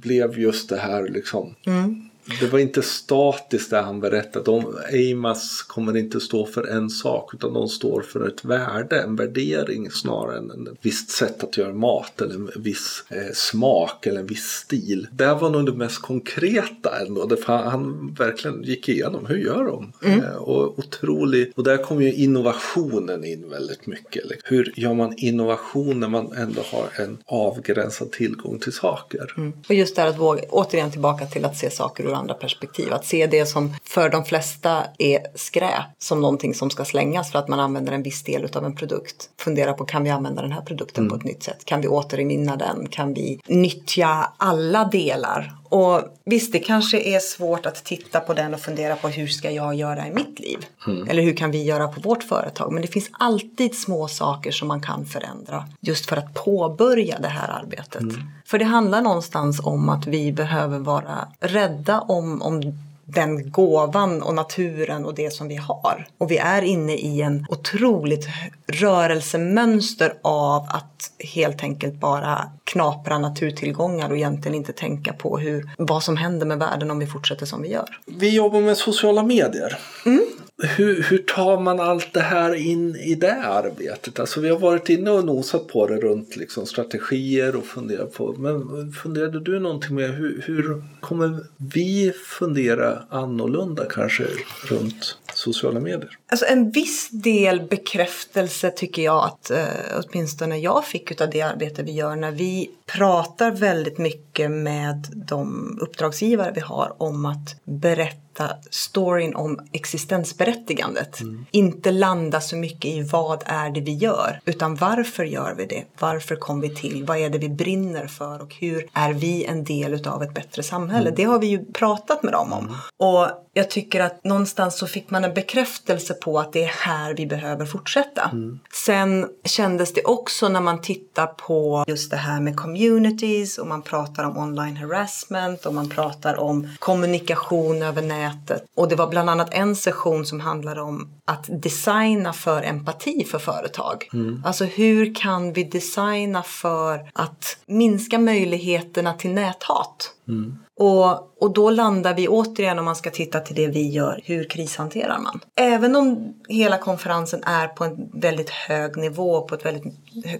blev 0.00 0.38
just 0.38 0.68
det 0.68 0.78
här 0.78 1.08
liksom. 1.08 1.54
Mm 1.66 2.07
det 2.40 2.46
var 2.46 2.58
inte 2.58 2.82
statiskt 2.82 3.70
det 3.70 3.80
han 3.80 4.00
berättade. 4.00 4.44
De, 4.44 4.78
Eimas 4.92 5.62
kommer 5.62 5.96
inte 5.96 6.20
stå 6.20 6.46
för 6.46 6.66
en 6.66 6.90
sak 6.90 7.34
utan 7.34 7.52
de 7.52 7.68
står 7.68 8.02
för 8.02 8.28
ett 8.28 8.44
värde, 8.44 9.00
en 9.00 9.16
värdering 9.16 9.90
snarare 9.90 10.38
än 10.38 10.66
ett 10.66 10.78
visst 10.82 11.10
sätt 11.10 11.44
att 11.44 11.56
göra 11.56 11.72
mat 11.72 12.20
eller 12.20 12.34
en 12.34 12.50
viss 12.56 13.04
eh, 13.08 13.32
smak 13.34 14.06
eller 14.06 14.20
en 14.20 14.26
viss 14.26 14.46
stil. 14.46 15.06
Det 15.12 15.34
var 15.34 15.50
nog 15.50 15.66
det 15.66 15.72
mest 15.72 16.02
konkreta 16.02 17.00
ändå. 17.06 17.26
Det, 17.26 17.44
han 17.46 18.14
verkligen 18.18 18.62
gick 18.62 18.88
igenom, 18.88 19.26
hur 19.26 19.36
gör 19.36 19.64
de? 19.64 19.92
Mm. 20.04 20.24
Eh, 20.24 20.36
och 20.36 20.78
otrolig, 20.78 21.52
och 21.56 21.64
där 21.64 21.76
kom 21.76 22.02
ju 22.02 22.14
innovationen 22.14 23.24
in 23.24 23.50
väldigt 23.50 23.86
mycket. 23.86 24.28
Liksom. 24.28 24.56
Hur 24.56 24.72
gör 24.76 24.94
man 24.94 25.14
innovation 25.16 26.00
när 26.00 26.08
man 26.08 26.32
ändå 26.32 26.62
har 26.72 27.04
en 27.04 27.18
avgränsad 27.26 28.12
tillgång 28.12 28.58
till 28.58 28.72
saker? 28.72 29.34
Mm. 29.36 29.52
Och 29.68 29.74
just 29.74 29.96
det 29.96 30.02
här 30.02 30.08
att 30.08 30.18
våga, 30.18 30.42
återigen 30.48 30.90
tillbaka 30.90 31.26
till 31.26 31.44
att 31.44 31.56
se 31.56 31.70
saker 31.70 32.04
ur 32.04 32.17
andra 32.18 32.34
perspektiv. 32.34 32.92
Att 32.92 33.04
se 33.04 33.26
det 33.26 33.46
som 33.46 33.74
för 33.84 34.08
de 34.08 34.24
flesta 34.24 34.84
är 34.98 35.20
skräp 35.34 35.84
som 35.98 36.20
någonting 36.20 36.54
som 36.54 36.70
ska 36.70 36.84
slängas 36.84 37.32
för 37.32 37.38
att 37.38 37.48
man 37.48 37.60
använder 37.60 37.92
en 37.92 38.02
viss 38.02 38.22
del 38.22 38.56
av 38.56 38.64
en 38.64 38.76
produkt. 38.76 39.30
Fundera 39.40 39.72
på 39.72 39.84
kan 39.84 40.04
vi 40.04 40.10
använda 40.10 40.42
den 40.42 40.52
här 40.52 40.62
produkten 40.62 41.04
mm. 41.04 41.10
på 41.10 41.16
ett 41.16 41.24
nytt 41.24 41.42
sätt? 41.42 41.64
Kan 41.64 41.80
vi 41.80 41.88
återvinna 41.88 42.56
den? 42.56 42.88
Kan 42.88 43.14
vi 43.14 43.40
nyttja 43.46 44.32
alla 44.36 44.84
delar 44.84 45.54
och 45.68 46.02
visst, 46.24 46.52
det 46.52 46.58
kanske 46.58 47.00
är 47.00 47.20
svårt 47.20 47.66
att 47.66 47.84
titta 47.84 48.20
på 48.20 48.34
den 48.34 48.54
och 48.54 48.60
fundera 48.60 48.96
på 48.96 49.08
hur 49.08 49.26
ska 49.26 49.50
jag 49.50 49.74
göra 49.74 50.06
i 50.06 50.10
mitt 50.10 50.40
liv? 50.40 50.66
Mm. 50.86 51.08
Eller 51.08 51.22
hur 51.22 51.36
kan 51.36 51.50
vi 51.50 51.62
göra 51.62 51.88
på 51.88 52.00
vårt 52.00 52.22
företag? 52.22 52.72
Men 52.72 52.82
det 52.82 52.88
finns 52.88 53.10
alltid 53.12 53.78
små 53.78 54.08
saker 54.08 54.50
som 54.50 54.68
man 54.68 54.82
kan 54.82 55.06
förändra 55.06 55.68
just 55.80 56.08
för 56.08 56.16
att 56.16 56.34
påbörja 56.34 57.18
det 57.18 57.28
här 57.28 57.48
arbetet. 57.48 58.02
Mm. 58.02 58.22
För 58.46 58.58
det 58.58 58.64
handlar 58.64 59.02
någonstans 59.02 59.60
om 59.64 59.88
att 59.88 60.06
vi 60.06 60.32
behöver 60.32 60.78
vara 60.78 61.28
rädda 61.40 62.00
om, 62.00 62.42
om 62.42 62.62
den 63.04 63.50
gåvan 63.50 64.22
och 64.22 64.34
naturen 64.34 65.04
och 65.04 65.14
det 65.14 65.32
som 65.32 65.48
vi 65.48 65.56
har. 65.56 66.06
Och 66.18 66.30
vi 66.30 66.38
är 66.38 66.62
inne 66.62 66.94
i 66.94 67.20
en 67.20 67.46
otroligt 67.48 68.26
rörelsemönster 68.66 70.14
av 70.22 70.66
att 70.68 71.10
helt 71.34 71.62
enkelt 71.62 71.94
bara 71.94 72.50
knapra 72.68 73.18
naturtillgångar 73.18 74.10
och 74.10 74.16
egentligen 74.16 74.54
inte 74.54 74.72
tänka 74.72 75.12
på 75.12 75.38
hur, 75.38 75.70
vad 75.78 76.02
som 76.02 76.16
händer 76.16 76.46
med 76.46 76.58
världen 76.58 76.90
om 76.90 76.98
vi 76.98 77.06
fortsätter 77.06 77.46
som 77.46 77.62
vi 77.62 77.68
gör. 77.68 77.98
Vi 78.06 78.36
jobbar 78.36 78.60
med 78.60 78.76
sociala 78.76 79.22
medier. 79.22 79.78
Mm 80.06 80.26
hur, 80.62 81.02
hur 81.02 81.18
tar 81.18 81.60
man 81.60 81.80
allt 81.80 82.12
det 82.12 82.20
här 82.20 82.54
in 82.54 82.96
i 82.96 83.14
det 83.14 83.42
arbetet? 83.42 84.20
Alltså 84.20 84.40
vi 84.40 84.48
har 84.48 84.58
varit 84.58 84.88
inne 84.88 85.10
och 85.10 85.24
nosat 85.24 85.68
på 85.68 85.86
det 85.86 85.96
runt 85.96 86.36
liksom 86.36 86.66
strategier 86.66 87.56
och 87.56 87.64
funderat 87.64 88.14
på. 88.14 88.34
Men 88.38 88.92
funderade 88.92 89.40
du 89.40 89.60
någonting 89.60 89.94
med 89.94 90.14
hur, 90.14 90.42
hur 90.46 90.82
kommer 91.00 91.40
vi 91.56 92.12
fundera 92.38 93.02
annorlunda 93.10 93.84
kanske 93.84 94.26
runt 94.68 95.18
sociala 95.34 95.80
medier? 95.80 96.18
Alltså 96.30 96.46
en 96.46 96.70
viss 96.70 97.08
del 97.10 97.60
bekräftelse 97.60 98.70
tycker 98.70 99.02
jag 99.02 99.24
att 99.24 99.50
eh, 99.50 99.66
åtminstone 99.94 100.58
jag 100.58 100.84
fick 100.84 101.20
av 101.20 101.30
det 101.30 101.42
arbete 101.42 101.82
vi 101.82 101.92
gör 101.92 102.16
när 102.16 102.30
vi 102.30 102.70
pratar 102.86 103.50
väldigt 103.50 103.98
mycket 103.98 104.50
med 104.50 105.06
de 105.14 105.78
uppdragsgivare 105.80 106.52
vi 106.54 106.60
har 106.60 107.02
om 107.02 107.26
att 107.26 107.60
berätta 107.64 108.27
storyn 108.70 109.34
om 109.34 109.60
existensberättigandet. 109.72 111.20
Mm. 111.20 111.46
Inte 111.50 111.90
landa 111.90 112.40
så 112.40 112.56
mycket 112.56 112.84
i 112.84 113.02
vad 113.02 113.42
är 113.46 113.70
det 113.70 113.80
vi 113.80 113.94
gör, 113.94 114.40
utan 114.44 114.74
varför 114.74 115.24
gör 115.24 115.54
vi 115.54 115.66
det? 115.66 115.84
Varför 115.98 116.36
kom 116.36 116.60
vi 116.60 116.74
till? 116.74 117.04
Vad 117.04 117.18
är 117.18 117.30
det 117.30 117.38
vi 117.38 117.48
brinner 117.48 118.06
för? 118.06 118.42
Och 118.42 118.54
hur 118.54 118.88
är 118.92 119.12
vi 119.12 119.44
en 119.44 119.64
del 119.64 120.08
av 120.08 120.22
ett 120.22 120.34
bättre 120.34 120.62
samhälle? 120.62 121.08
Mm. 121.08 121.14
Det 121.16 121.24
har 121.24 121.38
vi 121.38 121.46
ju 121.46 121.64
pratat 121.72 122.22
med 122.22 122.32
dem 122.32 122.52
om. 122.52 122.64
Mm. 122.64 122.74
Och 122.96 123.28
jag 123.52 123.70
tycker 123.70 124.00
att 124.00 124.24
någonstans 124.24 124.78
så 124.78 124.86
fick 124.86 125.10
man 125.10 125.24
en 125.24 125.34
bekräftelse 125.34 126.14
på 126.14 126.38
att 126.38 126.52
det 126.52 126.64
är 126.64 126.68
här 126.68 127.14
vi 127.14 127.26
behöver 127.26 127.66
fortsätta. 127.66 128.30
Mm. 128.32 128.58
Sen 128.72 129.28
kändes 129.44 129.92
det 129.92 130.04
också 130.04 130.48
när 130.48 130.60
man 130.60 130.80
tittar 130.80 131.26
på 131.26 131.84
just 131.88 132.10
det 132.10 132.16
här 132.16 132.40
med 132.40 132.56
communities 132.56 133.58
och 133.58 133.66
man 133.66 133.82
pratar 133.82 134.24
om 134.24 134.38
online 134.38 134.76
harassment 134.76 135.66
och 135.66 135.74
man 135.74 135.88
pratar 135.88 136.40
om 136.40 136.68
kommunikation 136.78 137.82
över 137.82 138.02
nätet. 138.02 138.27
Och 138.74 138.88
det 138.88 138.96
var 138.96 139.06
bland 139.06 139.30
annat 139.30 139.54
en 139.54 139.76
session 139.76 140.26
som 140.26 140.40
handlade 140.40 140.80
om 140.80 141.08
att 141.24 141.46
designa 141.48 142.32
för 142.32 142.62
empati 142.62 143.24
för 143.24 143.38
företag. 143.38 144.08
Mm. 144.12 144.42
Alltså 144.46 144.64
hur 144.64 145.14
kan 145.14 145.52
vi 145.52 145.64
designa 145.64 146.42
för 146.42 147.10
att 147.12 147.56
minska 147.66 148.18
möjligheterna 148.18 149.12
till 149.12 149.30
näthat? 149.30 150.14
Mm. 150.28 150.58
Och, 150.78 151.42
och 151.42 151.52
då 151.52 151.70
landar 151.70 152.14
vi 152.14 152.28
återigen 152.28 152.78
om 152.78 152.84
man 152.84 152.96
ska 152.96 153.10
titta 153.10 153.40
till 153.40 153.56
det 153.56 153.66
vi 153.66 153.88
gör, 153.88 154.20
hur 154.24 154.44
krishanterar 154.44 155.18
man? 155.18 155.40
Även 155.54 155.96
om 155.96 156.34
hela 156.48 156.78
konferensen 156.78 157.42
är 157.44 157.68
på 157.68 157.84
en 157.84 158.10
väldigt 158.12 158.50
hög 158.50 158.96
nivå, 158.96 159.40
på 159.40 159.54
ett 159.54 159.64
väldigt 159.64 159.84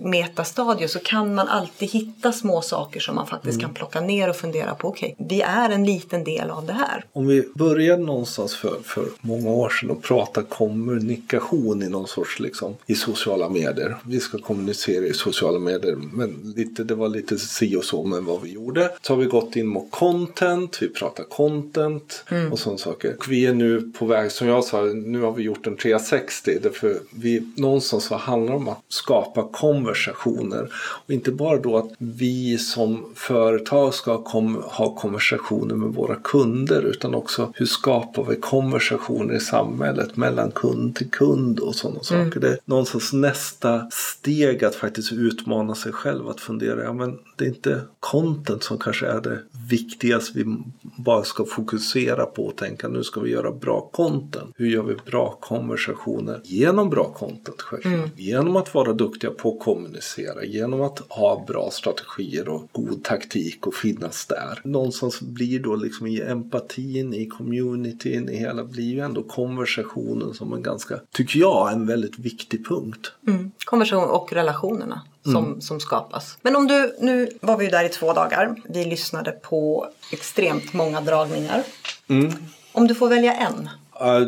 metastadie 0.01 0.89
så 0.89 0.99
kan 0.99 1.35
man 1.35 1.49
alltid 1.49 1.91
hitta 1.91 2.33
små 2.33 2.61
saker 2.61 3.01
som 3.01 3.15
man 3.15 3.27
faktiskt 3.27 3.55
mm. 3.55 3.67
kan 3.67 3.75
plocka 3.75 4.01
ner 4.01 4.31
och 4.31 4.37
fundera 4.37 4.75
på. 4.75 4.89
Okej, 4.89 5.15
okay, 5.19 5.27
vi 5.29 5.43
är 5.43 5.71
en 5.71 5.85
liten 5.85 6.25
del 6.25 6.51
av 6.51 6.67
det 6.67 6.73
här. 6.73 7.05
Om 7.13 7.27
vi 7.27 7.49
började 7.55 8.03
någonstans 8.03 8.57
för, 8.57 8.79
för 8.85 9.05
många 9.21 9.51
år 9.51 9.69
sedan 9.69 9.91
och 9.91 10.03
prata 10.03 10.43
kommunikation 10.43 11.83
i 11.83 11.89
någon 11.89 12.07
sorts 12.07 12.41
liksom 12.41 12.77
i 12.87 12.95
sociala 12.95 13.49
medier. 13.49 13.97
Vi 14.05 14.21
ska 14.21 14.39
kommunicera 14.39 15.05
i 15.05 15.13
sociala 15.13 15.59
medier 15.59 15.97
men 16.13 16.55
lite, 16.57 16.85
det 16.85 16.95
var 16.95 17.09
lite 17.09 17.39
si 17.39 17.77
och 17.77 17.85
så 17.85 18.05
med 18.05 18.23
vad 18.23 18.43
vi 18.43 18.53
gjorde. 18.53 18.91
Så 19.03 19.13
har 19.13 19.19
vi 19.19 19.27
gått 19.27 19.57
in 19.57 19.67
mot 19.79 19.91
content, 19.91 20.83
vi 20.83 20.89
pratar 20.89 21.25
content 21.25 22.25
mm. 22.29 22.53
och 22.53 22.59
sådana 22.59 22.79
saker. 22.79 23.17
Och 23.19 23.33
vi 23.33 23.47
är 23.47 23.55
nu 23.55 23.93
på 23.99 24.07
väg, 24.07 24.33
som 24.33 24.49
jag 24.49 24.65
sa, 24.65 24.83
nu 24.83 25.21
har 25.21 25.33
vi 25.33 25.43
gjort 25.43 25.67
en 25.67 25.77
360. 25.77 26.59
Därför 26.63 26.99
vi 27.11 27.53
någonstans 27.57 28.05
så 28.05 28.17
handlar 28.17 28.53
det 28.53 28.57
om 28.57 28.69
att 28.69 28.83
skapa 28.89 29.49
konversationer. 29.53 30.73
Och 30.75 31.11
inte 31.11 31.31
bara 31.31 31.57
då 31.57 31.77
att 31.77 31.91
vi 31.99 32.59
som 32.59 33.13
företag 33.15 33.95
ska 33.95 34.23
kom, 34.23 34.63
ha 34.65 34.95
konversationer 34.95 35.75
med 35.75 35.89
våra 35.89 36.17
kunder 36.17 36.83
utan 36.83 37.15
också 37.15 37.53
hur 37.55 37.67
skapar 37.67 38.25
vi 38.25 38.37
konversationer 38.37 39.35
i 39.35 39.41
samhället 39.41 40.17
mellan 40.17 40.51
kund 40.51 40.97
till 40.97 41.11
kund 41.11 41.61
och 41.61 41.75
sådana 41.75 42.01
mm. 42.11 42.27
saker. 42.27 42.41
Det 42.41 42.49
är 42.49 42.59
någonstans 42.65 43.13
nästa 43.13 43.91
steg 43.91 44.65
att 44.65 44.75
faktiskt 44.75 45.13
utmana 45.13 45.75
sig 45.75 45.93
själv 45.93 46.29
att 46.29 46.41
fundera, 46.41 46.85
ja 46.85 46.93
men 46.93 47.19
det 47.37 47.45
är 47.45 47.49
inte 47.49 47.81
content 48.01 48.63
som 48.63 48.79
kanske 48.79 49.07
är 49.07 49.21
det 49.21 49.39
viktigaste 49.69 50.39
vi 50.39 50.57
bara 50.81 51.25
ska 51.25 51.45
fokusera 51.45 52.27
på 52.27 52.47
och 52.47 52.57
tänka 52.57 52.89
nu 52.89 53.05
ska 53.05 53.21
vi 53.21 53.31
göra 53.31 53.53
bra 53.53 53.91
content. 53.93 54.55
Hur 54.57 54.67
gör 54.67 54.83
vi 54.83 54.95
bra 54.95 55.39
konversationer? 55.41 56.41
Genom 56.45 56.91
bra 56.91 57.05
content 57.05 57.61
självklart. 57.61 57.95
Mm. 57.95 58.11
Genom 58.17 58.57
att 58.57 58.75
vara 58.75 58.93
duktiga 58.93 59.31
på 59.31 59.53
att 59.53 59.61
kommunicera. 59.65 60.45
Genom 60.45 60.81
att 60.81 60.99
ha 61.09 61.45
bra 61.49 61.71
strategier 61.73 62.49
och 62.49 62.69
god 62.73 63.05
taktik 63.05 63.67
och 63.67 63.75
finnas 63.75 64.27
där. 64.27 64.61
Någonstans 64.65 65.21
blir 65.21 65.61
då 65.61 65.77
liksom 65.77 66.07
i 66.07 66.23
empatin, 66.23 67.15
i 67.15 67.27
communityn, 67.27 68.29
i 68.29 68.37
hela 68.37 68.65
blir 68.65 68.85
ju 68.95 69.01
ändå 69.01 69.23
konversationen 69.23 70.35
som 70.35 70.53
en 70.53 70.63
ganska, 70.63 71.01
tycker 71.13 71.41
jag, 71.41 71.73
en 71.73 71.87
väldigt 71.87 72.19
viktig 72.19 72.67
punkt. 72.67 73.13
Mm. 73.27 73.51
Konversation 73.65 74.11
och 74.11 74.33
relationerna 74.33 75.03
som, 75.25 75.47
mm. 75.47 75.61
som 75.61 75.81
skapas. 75.81 76.39
Men 76.43 76.57
om 76.57 76.67
du, 76.67 76.97
nu 77.01 77.31
var 77.41 77.57
vi 77.57 77.65
ju 77.65 77.71
där 77.71 77.85
i 77.85 77.89
två 77.89 78.13
dagar. 78.13 78.57
Vi 78.65 78.85
lyssnade 78.85 79.33
på 79.33 79.89
extremt 80.13 80.73
många 80.73 81.01
dragningar. 81.01 81.63
Mm. 82.09 82.33
Om 82.73 82.87
du 82.87 82.95
får 82.95 83.09
välja 83.09 83.35
en, 83.35 83.69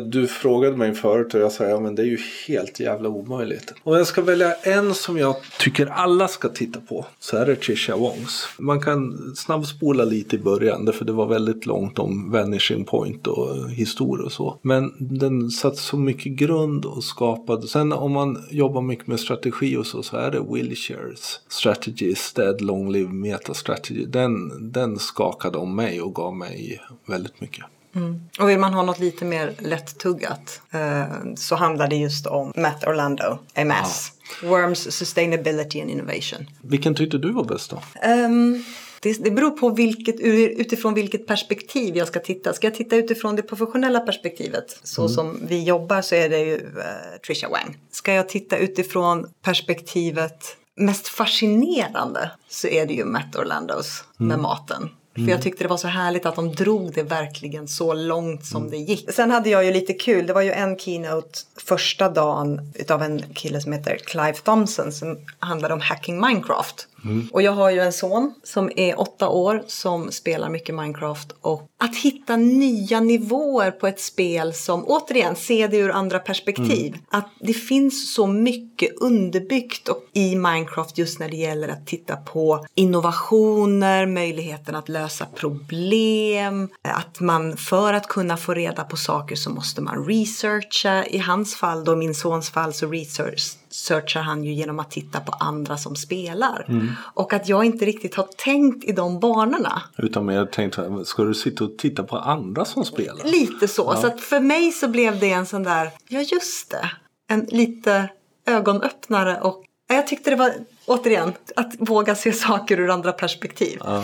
du 0.05 0.27
frågade 0.27 0.77
mig 0.77 0.93
förut 0.93 1.33
och 1.33 1.39
jag 1.39 1.51
sa 1.51 1.63
ja 1.63 1.79
men 1.79 1.95
det 1.95 2.01
är 2.01 2.05
ju 2.05 2.19
helt 2.47 2.79
jävla 2.79 3.09
omöjligt. 3.09 3.73
Om 3.83 3.97
jag 3.97 4.07
ska 4.07 4.21
välja 4.21 4.53
en 4.53 4.93
som 4.93 5.17
jag 5.17 5.35
tycker 5.59 5.87
alla 5.87 6.27
ska 6.27 6.49
titta 6.49 6.79
på 6.79 7.05
så 7.19 7.37
är 7.37 7.45
det 7.45 7.55
Trisha 7.55 7.95
Wongs. 7.95 8.47
Man 8.57 8.81
kan 8.81 9.33
snabbspola 9.35 10.03
lite 10.03 10.35
i 10.35 10.39
början 10.39 10.85
därför 10.85 11.05
det 11.05 11.11
var 11.11 11.25
väldigt 11.25 11.65
långt 11.65 11.99
om 11.99 12.31
Vanishing 12.31 12.85
Point 12.85 13.27
och 13.27 13.69
historia 13.69 14.25
och 14.25 14.31
så. 14.31 14.59
Men 14.61 14.93
den 14.99 15.51
satt 15.51 15.77
så 15.77 15.97
mycket 15.97 16.31
grund 16.31 16.85
och 16.85 17.03
skapade. 17.03 17.67
Sen 17.67 17.93
om 17.93 18.11
man 18.11 18.45
jobbar 18.49 18.81
mycket 18.81 19.07
med 19.07 19.19
strategi 19.19 19.77
och 19.77 19.85
så 19.85 20.03
så 20.03 20.17
är 20.17 20.31
det 20.31 20.45
Wilshires 20.53 21.39
Strategy 21.47 22.15
Stead 22.15 22.61
Long 22.61 22.91
Live 22.91 23.13
Meta 23.13 23.53
Strategy. 23.53 24.05
Den, 24.05 24.51
den 24.71 24.99
skakade 24.99 25.57
om 25.57 25.75
mig 25.75 26.01
och 26.01 26.15
gav 26.15 26.35
mig 26.35 26.81
väldigt 27.05 27.41
mycket. 27.41 27.65
Mm. 27.95 28.21
Och 28.39 28.49
vill 28.49 28.59
man 28.59 28.73
ha 28.73 28.83
något 28.83 28.99
lite 28.99 29.25
mer 29.25 29.53
lättuggat 29.59 30.61
eh, 30.71 31.05
så 31.35 31.55
handlar 31.55 31.87
det 31.87 31.95
just 31.95 32.27
om 32.27 32.53
Matt 32.55 32.87
Orlando, 32.87 33.39
MS. 33.53 34.11
Ah. 34.11 34.47
Worms 34.47 34.91
Sustainability 34.91 35.81
and 35.81 35.89
Innovation. 35.89 36.45
Vilken 36.61 36.95
tyckte 36.95 37.17
du 37.17 37.31
var 37.31 37.43
bäst 37.43 37.69
då? 37.69 37.81
Um, 38.09 38.63
det, 39.01 39.23
det 39.23 39.31
beror 39.31 39.51
på 39.51 39.69
vilket, 39.69 40.19
utifrån 40.19 40.93
vilket 40.93 41.27
perspektiv 41.27 41.97
jag 41.97 42.07
ska 42.07 42.19
titta. 42.19 42.53
Ska 42.53 42.67
jag 42.67 42.75
titta 42.75 42.95
utifrån 42.95 43.35
det 43.35 43.41
professionella 43.41 43.99
perspektivet, 43.99 44.79
så 44.83 45.01
mm. 45.01 45.09
som 45.09 45.39
vi 45.47 45.63
jobbar, 45.63 46.01
så 46.01 46.15
är 46.15 46.29
det 46.29 46.39
ju 46.39 46.55
uh, 46.55 46.83
Trisha 47.25 47.49
Wang. 47.49 47.77
Ska 47.91 48.13
jag 48.13 48.29
titta 48.29 48.57
utifrån 48.57 49.27
perspektivet 49.41 50.57
mest 50.75 51.07
fascinerande 51.07 52.31
så 52.49 52.67
är 52.67 52.85
det 52.85 52.93
ju 52.93 53.05
Matt 53.05 53.35
Orlandos 53.35 54.03
mm. 54.19 54.27
med 54.27 54.39
maten. 54.39 54.89
Mm. 55.17 55.27
För 55.27 55.31
jag 55.31 55.41
tyckte 55.41 55.63
det 55.63 55.67
var 55.67 55.77
så 55.77 55.87
härligt 55.87 56.25
att 56.25 56.35
de 56.35 56.55
drog 56.55 56.93
det 56.93 57.03
verkligen 57.03 57.67
så 57.67 57.93
långt 57.93 58.45
som 58.45 58.61
mm. 58.61 58.71
det 58.71 58.77
gick. 58.77 59.11
Sen 59.11 59.31
hade 59.31 59.49
jag 59.49 59.65
ju 59.65 59.71
lite 59.71 59.93
kul. 59.93 60.27
Det 60.27 60.33
var 60.33 60.41
ju 60.41 60.51
en 60.51 60.77
keynote 60.77 61.39
första 61.57 62.09
dagen 62.09 62.71
utav 62.75 63.03
en 63.03 63.23
kille 63.33 63.61
som 63.61 63.73
heter 63.73 63.97
Clive 63.97 64.33
Thompson 64.33 64.91
som 64.91 65.17
handlade 65.39 65.73
om 65.73 65.81
hacking 65.81 66.21
Minecraft. 66.21 66.87
Mm. 67.05 67.27
Och 67.31 67.41
jag 67.41 67.51
har 67.51 67.69
ju 67.69 67.79
en 67.79 67.93
son 67.93 68.33
som 68.43 68.71
är 68.75 68.99
åtta 68.99 69.29
år 69.29 69.63
som 69.67 70.11
spelar 70.11 70.49
mycket 70.49 70.75
Minecraft. 70.75 71.35
Och 71.41 71.69
att 71.77 71.95
hitta 71.95 72.35
nya 72.35 72.99
nivåer 72.99 73.71
på 73.71 73.87
ett 73.87 73.99
spel 73.99 74.53
som, 74.53 74.85
återigen, 74.85 75.35
se 75.35 75.67
det 75.67 75.77
ur 75.77 75.91
andra 75.91 76.19
perspektiv. 76.19 76.87
Mm. 76.87 77.05
Att 77.09 77.29
det 77.39 77.53
finns 77.53 78.13
så 78.13 78.27
mycket 78.27 79.01
underbyggt 79.01 79.89
i 80.13 80.35
Minecraft 80.35 80.97
just 80.97 81.19
när 81.19 81.29
det 81.29 81.37
gäller 81.37 81.67
att 81.67 81.87
titta 81.87 82.15
på 82.15 82.65
innovationer, 82.75 84.05
möjligheten 84.05 84.75
att 84.75 84.89
lösa 84.89 85.25
problem. 85.25 86.69
Att 86.81 87.19
man 87.19 87.57
för 87.57 87.93
att 87.93 88.07
kunna 88.07 88.37
få 88.37 88.53
reda 88.53 88.83
på 88.83 88.97
saker 88.97 89.35
så 89.35 89.49
måste 89.49 89.81
man 89.81 90.05
researcha. 90.05 91.05
I 91.05 91.17
hans 91.17 91.55
fall, 91.55 91.83
då 91.83 91.95
min 91.95 92.15
sons 92.15 92.49
fall, 92.49 92.73
så 92.73 92.87
research 92.87 93.57
searchar 93.71 94.21
han 94.21 94.43
ju 94.43 94.53
genom 94.53 94.79
att 94.79 94.91
titta 94.91 95.19
på 95.19 95.31
andra 95.31 95.77
som 95.77 95.95
spelar. 95.95 96.65
Mm. 96.67 96.91
Och 96.99 97.33
att 97.33 97.49
jag 97.49 97.65
inte 97.65 97.85
riktigt 97.85 98.15
har 98.15 98.27
tänkt 98.37 98.83
i 98.83 98.91
de 98.91 99.19
banorna. 99.19 99.81
Utan 99.97 100.25
mer 100.25 100.45
tänkt, 100.45 100.79
ska 101.05 101.23
du 101.23 101.33
sitta 101.33 101.63
och 101.63 101.77
titta 101.77 102.03
på 102.03 102.17
andra 102.17 102.65
som 102.65 102.85
spelar? 102.85 103.25
Lite 103.25 103.67
så. 103.67 103.91
Ja. 103.95 104.01
Så 104.01 104.07
att 104.07 104.21
för 104.21 104.39
mig 104.39 104.71
så 104.71 104.87
blev 104.87 105.19
det 105.19 105.31
en 105.31 105.45
sån 105.45 105.63
där, 105.63 105.89
ja 106.07 106.19
just 106.19 106.69
det, 106.69 106.91
en 107.27 107.45
lite 107.49 108.09
ögonöppnare 108.45 109.41
och 109.41 109.63
jag 109.87 110.07
tyckte 110.07 110.29
det 110.29 110.35
var, 110.35 110.53
återigen, 110.85 111.33
att 111.55 111.73
våga 111.79 112.15
se 112.15 112.33
saker 112.33 112.79
ur 112.79 112.89
andra 112.89 113.11
perspektiv. 113.11 113.77
Ja. 113.83 114.03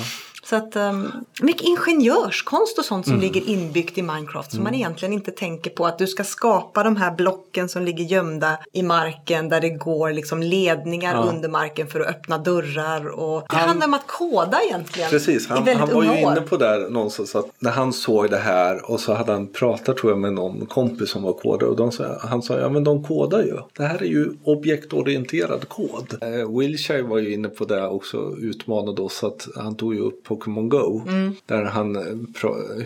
Så 0.49 0.55
att 0.55 0.75
um, 0.75 1.11
mycket 1.41 1.61
ingenjörskonst 1.61 2.79
och 2.79 2.85
sånt 2.85 3.05
som 3.05 3.13
mm. 3.13 3.21
ligger 3.21 3.49
inbyggt 3.49 3.97
i 3.97 4.01
Minecraft 4.01 4.51
som 4.51 4.59
mm. 4.59 4.63
man 4.63 4.73
egentligen 4.73 5.13
inte 5.13 5.31
tänker 5.31 5.71
på. 5.71 5.85
Att 5.85 5.97
du 5.97 6.07
ska 6.07 6.23
skapa 6.23 6.83
de 6.83 6.95
här 6.95 7.15
blocken 7.15 7.69
som 7.69 7.83
ligger 7.83 8.03
gömda 8.03 8.57
i 8.73 8.83
marken 8.83 9.49
där 9.49 9.61
det 9.61 9.69
går 9.69 10.11
liksom 10.11 10.43
ledningar 10.43 11.15
ja. 11.15 11.21
under 11.21 11.49
marken 11.49 11.87
för 11.87 11.99
att 11.99 12.07
öppna 12.07 12.37
dörrar. 12.37 13.07
Och 13.07 13.41
det 13.49 13.55
han, 13.55 13.67
handlar 13.67 13.87
om 13.87 13.93
att 13.93 14.07
koda 14.07 14.59
egentligen. 14.63 15.09
Precis, 15.09 15.47
han, 15.47 15.67
han 15.67 15.93
var 15.93 16.03
ju 16.03 16.21
inne 16.21 16.41
på 16.41 16.57
där 16.57 16.89
någonstans 16.89 17.35
att 17.35 17.45
när 17.59 17.71
han 17.71 17.93
såg 17.93 18.29
det 18.29 18.37
här 18.37 18.91
och 18.91 18.99
så 18.99 19.13
hade 19.13 19.31
han 19.31 19.47
pratat 19.47 19.97
tror 19.97 20.11
jag 20.11 20.19
med 20.19 20.33
någon 20.33 20.65
kompis 20.65 21.09
som 21.09 21.23
var 21.23 21.33
kodare 21.33 21.69
och 21.69 21.75
de 21.75 21.91
sa, 21.91 22.17
han 22.21 22.41
sa 22.41 22.59
ja 22.59 22.69
men 22.69 22.83
de 22.83 23.03
kodar 23.03 23.43
ju. 23.43 23.57
Det 23.77 23.83
här 23.83 24.03
är 24.03 24.07
ju 24.07 24.29
objektorienterad 24.43 25.69
kod. 25.69 26.17
Eh, 26.21 26.57
Wilshire 26.59 27.01
var 27.01 27.17
ju 27.17 27.33
inne 27.33 27.47
på 27.47 27.65
det 27.65 27.87
också, 27.87 28.35
utmanade 28.41 29.01
oss 29.01 29.23
att 29.23 29.47
han 29.55 29.75
tog 29.75 29.93
ju 29.93 30.01
upp 30.01 30.23
på 30.23 30.36
Pokémon 30.37 30.69
Go. 30.69 31.01
Mm. 31.07 31.35
Där 31.45 31.63
han, 31.63 31.95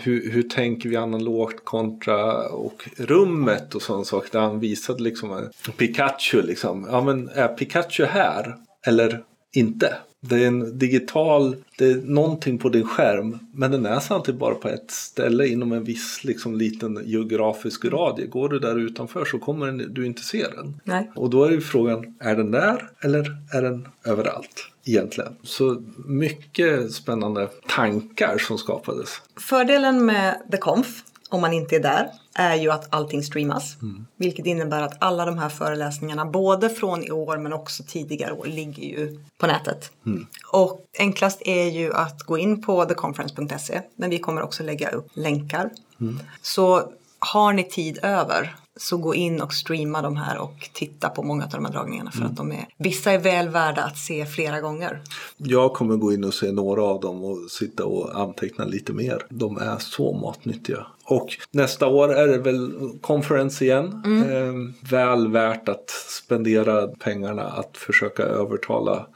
hur, 0.01 0.31
hur 0.31 0.43
tänker 0.43 0.89
vi 0.89 0.95
analogt 0.95 1.65
kontra 1.65 2.49
och 2.49 2.89
rummet 2.97 3.75
och 3.75 3.81
sådana 3.81 4.03
saker. 4.03 4.29
Där 4.31 4.39
han 4.39 4.59
visade 4.59 5.03
liksom 5.03 5.49
Pikachu 5.77 6.41
liksom. 6.41 6.87
Ja 6.91 7.01
men 7.01 7.29
är 7.29 7.47
Pikachu 7.47 8.05
här? 8.05 8.55
Eller 8.85 9.23
inte? 9.51 9.97
Det 10.19 10.43
är 10.43 10.47
en 10.47 10.77
digital, 10.77 11.55
det 11.77 11.85
är 11.85 11.95
någonting 11.95 12.57
på 12.57 12.69
din 12.69 12.87
skärm 12.87 13.39
men 13.53 13.71
den 13.71 13.85
är 13.85 13.99
samtidigt 13.99 14.39
bara 14.39 14.55
på 14.55 14.67
ett 14.67 14.91
ställe 14.91 15.47
inom 15.47 15.71
en 15.71 15.83
viss 15.83 16.23
liksom, 16.23 16.55
liten 16.55 16.99
geografisk 17.05 17.85
radie. 17.85 18.27
Går 18.27 18.49
du 18.49 18.59
där 18.59 18.79
utanför 18.79 19.25
så 19.25 19.39
kommer 19.39 19.71
du 19.71 20.05
inte 20.05 20.21
se 20.21 20.47
den. 20.55 20.79
Nej. 20.83 21.11
Och 21.15 21.29
då 21.29 21.43
är 21.43 21.51
ju 21.51 21.61
frågan, 21.61 22.15
är 22.19 22.35
den 22.35 22.51
där 22.51 22.89
eller 23.01 23.37
är 23.53 23.61
den 23.61 23.87
överallt? 24.05 24.67
Egentligen. 24.85 25.35
Så 25.43 25.83
mycket 26.05 26.91
spännande 26.91 27.49
tankar 27.67 28.37
som 28.37 28.57
skapades. 28.57 29.09
Fördelen 29.35 30.05
med 30.05 30.41
The 30.51 30.57
Conf 30.57 31.03
om 31.29 31.41
man 31.41 31.53
inte 31.53 31.75
är 31.75 31.79
där 31.79 32.09
är 32.33 32.55
ju 32.55 32.71
att 32.71 32.93
allting 32.93 33.23
streamas. 33.23 33.77
Mm. 33.81 34.05
Vilket 34.15 34.45
innebär 34.45 34.81
att 34.81 34.95
alla 34.99 35.25
de 35.25 35.37
här 35.37 35.49
föreläsningarna, 35.49 36.25
både 36.25 36.69
från 36.69 37.03
i 37.03 37.11
år 37.11 37.37
men 37.37 37.53
också 37.53 37.83
tidigare 37.87 38.33
år, 38.33 38.45
ligger 38.45 38.83
ju 38.83 39.19
på 39.37 39.47
nätet. 39.47 39.91
Mm. 40.05 40.27
Och 40.51 40.85
enklast 40.99 41.41
är 41.45 41.69
ju 41.69 41.93
att 41.93 42.23
gå 42.23 42.37
in 42.37 42.61
på 42.61 42.85
theconference.se, 42.85 43.81
men 43.95 44.09
vi 44.09 44.19
kommer 44.19 44.41
också 44.41 44.63
lägga 44.63 44.89
upp 44.89 45.07
länkar. 45.13 45.69
Mm. 46.01 46.19
Så 46.41 46.91
har 47.19 47.53
ni 47.53 47.63
tid 47.63 47.99
över 48.03 48.55
så 48.81 48.97
gå 48.97 49.15
in 49.15 49.41
och 49.41 49.53
streama 49.53 50.01
de 50.01 50.15
här 50.15 50.37
och 50.37 50.69
titta 50.73 51.09
på 51.09 51.23
många 51.23 51.43
av 51.43 51.49
de 51.49 51.65
här 51.65 51.71
dragningarna 51.71 52.11
för 52.11 52.19
mm. 52.19 52.31
att 52.31 52.37
de 52.37 52.51
är, 52.51 52.67
vissa 52.77 53.11
är 53.11 53.19
väl 53.19 53.49
värda 53.49 53.83
att 53.83 53.97
se 53.97 54.25
flera 54.25 54.61
gånger. 54.61 55.01
Jag 55.37 55.73
kommer 55.73 55.95
gå 55.95 56.13
in 56.13 56.23
och 56.23 56.33
se 56.33 56.51
några 56.51 56.83
av 56.83 56.99
dem 56.99 57.23
och 57.23 57.51
sitta 57.51 57.85
och 57.85 58.21
anteckna 58.21 58.65
lite 58.65 58.93
mer. 58.93 59.25
De 59.29 59.57
är 59.57 59.77
så 59.77 60.13
matnyttiga. 60.13 60.85
Och 61.05 61.27
nästa 61.51 61.87
år 61.87 62.13
är 62.13 62.27
det 62.27 62.37
väl 62.37 62.73
konferens 63.01 63.61
igen. 63.61 64.01
Mm. 64.05 64.29
Eh, 64.29 64.73
väl 64.91 65.31
värt 65.31 65.69
att 65.69 65.89
spendera 66.23 66.87
pengarna 66.87 67.43
att 67.43 67.77
försöka 67.77 68.23
övertala 68.23 69.07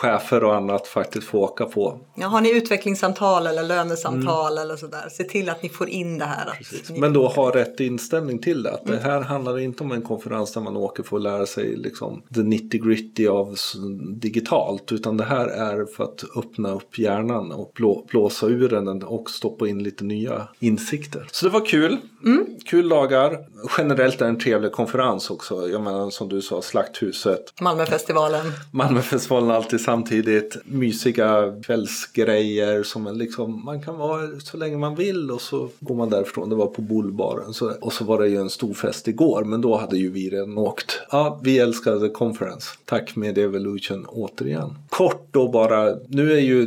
chefer 0.00 0.44
och 0.44 0.56
annat 0.56 0.86
faktiskt 0.86 1.26
få 1.26 1.38
åka 1.38 1.64
på. 1.64 2.00
Ja, 2.14 2.26
har 2.26 2.40
ni 2.40 2.56
utvecklingssamtal 2.56 3.46
eller 3.46 3.62
lönesamtal 3.62 4.52
mm. 4.52 4.62
eller 4.62 4.76
sådär, 4.76 5.08
se 5.10 5.24
till 5.24 5.48
att 5.48 5.62
ni 5.62 5.68
får 5.68 5.88
in 5.88 6.18
det 6.18 6.24
här. 6.24 6.58
Men 7.00 7.12
då 7.12 7.28
ha 7.28 7.54
rätt 7.54 7.80
inställning 7.80 8.38
till 8.38 8.62
det. 8.62 8.70
Att 8.70 8.88
mm. 8.88 8.96
Det 8.96 9.02
här 9.02 9.20
handlar 9.20 9.58
inte 9.58 9.84
om 9.84 9.92
en 9.92 10.02
konferens 10.02 10.52
där 10.52 10.60
man 10.60 10.76
åker 10.76 11.02
för 11.02 11.16
att 11.16 11.22
lära 11.22 11.46
sig 11.46 11.76
liksom 11.76 12.22
the 12.34 12.42
nitty 12.42 12.78
gritty 12.78 13.26
av 13.28 13.56
digitalt. 14.16 14.92
Utan 14.92 15.16
det 15.16 15.24
här 15.24 15.46
är 15.46 15.86
för 15.96 16.04
att 16.04 16.24
öppna 16.36 16.74
upp 16.74 16.98
hjärnan 16.98 17.52
och 17.52 17.72
blå, 17.74 18.06
blåsa 18.08 18.46
ur 18.46 18.68
den 18.68 19.02
och 19.02 19.30
stoppa 19.30 19.68
in 19.68 19.82
lite 19.82 20.04
nya 20.04 20.48
insikter. 20.58 21.28
Så 21.32 21.46
det 21.46 21.52
var 21.52 21.66
kul. 21.66 21.98
Mm. 22.24 22.46
Kul 22.66 22.88
dagar. 22.88 23.38
Generellt 23.78 24.20
är 24.20 24.24
det 24.24 24.30
en 24.30 24.38
trevlig 24.38 24.72
konferens 24.72 25.30
också. 25.30 25.68
Jag 25.68 25.82
menar 25.82 26.10
som 26.10 26.28
du 26.28 26.42
sa, 26.42 26.62
Slakthuset. 26.62 27.60
Malmöfestivalen. 27.60 28.52
Malmöfestivalen 28.72 29.50
alltid 29.50 29.80
samtidigt 29.90 30.56
mysiga 30.64 31.54
kvällsgrejer 31.62 32.82
som 32.82 33.02
man 33.02 33.18
liksom, 33.18 33.64
man 33.64 33.82
kan 33.82 33.98
vara 33.98 34.40
så 34.40 34.56
länge 34.56 34.76
man 34.76 34.94
vill 34.94 35.30
och 35.30 35.40
så 35.40 35.68
går 35.80 35.94
man 35.94 36.10
därifrån. 36.10 36.48
Det 36.48 36.54
var 36.54 36.66
på 36.66 36.82
Bullbaren 36.82 37.54
så, 37.54 37.72
och 37.80 37.92
så 37.92 38.04
var 38.04 38.20
det 38.20 38.28
ju 38.28 38.36
en 38.36 38.50
stor 38.50 38.74
fest 38.74 39.08
igår 39.08 39.44
men 39.44 39.60
då 39.60 39.76
hade 39.76 39.98
ju 39.98 40.10
vi 40.10 40.30
redan 40.30 40.58
åkt. 40.58 41.00
Ja, 41.10 41.40
vi 41.42 41.58
älskade 41.58 42.08
Conference. 42.08 42.66
Tack 42.84 43.16
med 43.16 43.38
Evolution 43.38 44.06
återigen. 44.06 44.78
Kort 44.88 45.28
då 45.30 45.48
bara, 45.48 45.96
nu 46.08 46.32
är 46.32 46.40
ju, 46.40 46.66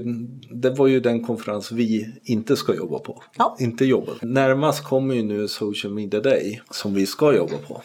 det 0.49 0.69
var 0.69 0.87
ju 0.87 0.99
den 0.99 1.25
konferens 1.25 1.71
vi 1.71 2.13
inte 2.23 2.55
ska 2.55 2.75
jobba 2.75 2.99
på. 2.99 3.23
Ja. 3.37 3.57
Inte 3.59 3.85
jobba. 3.85 4.11
Närmast 4.21 4.83
kommer 4.83 5.15
ju 5.15 5.23
nu 5.23 5.47
Social 5.47 5.93
Media 5.93 6.19
Day 6.19 6.61
som 6.71 6.93
vi 6.93 7.05
ska 7.05 7.35
jobba 7.35 7.57
på. 7.67 7.81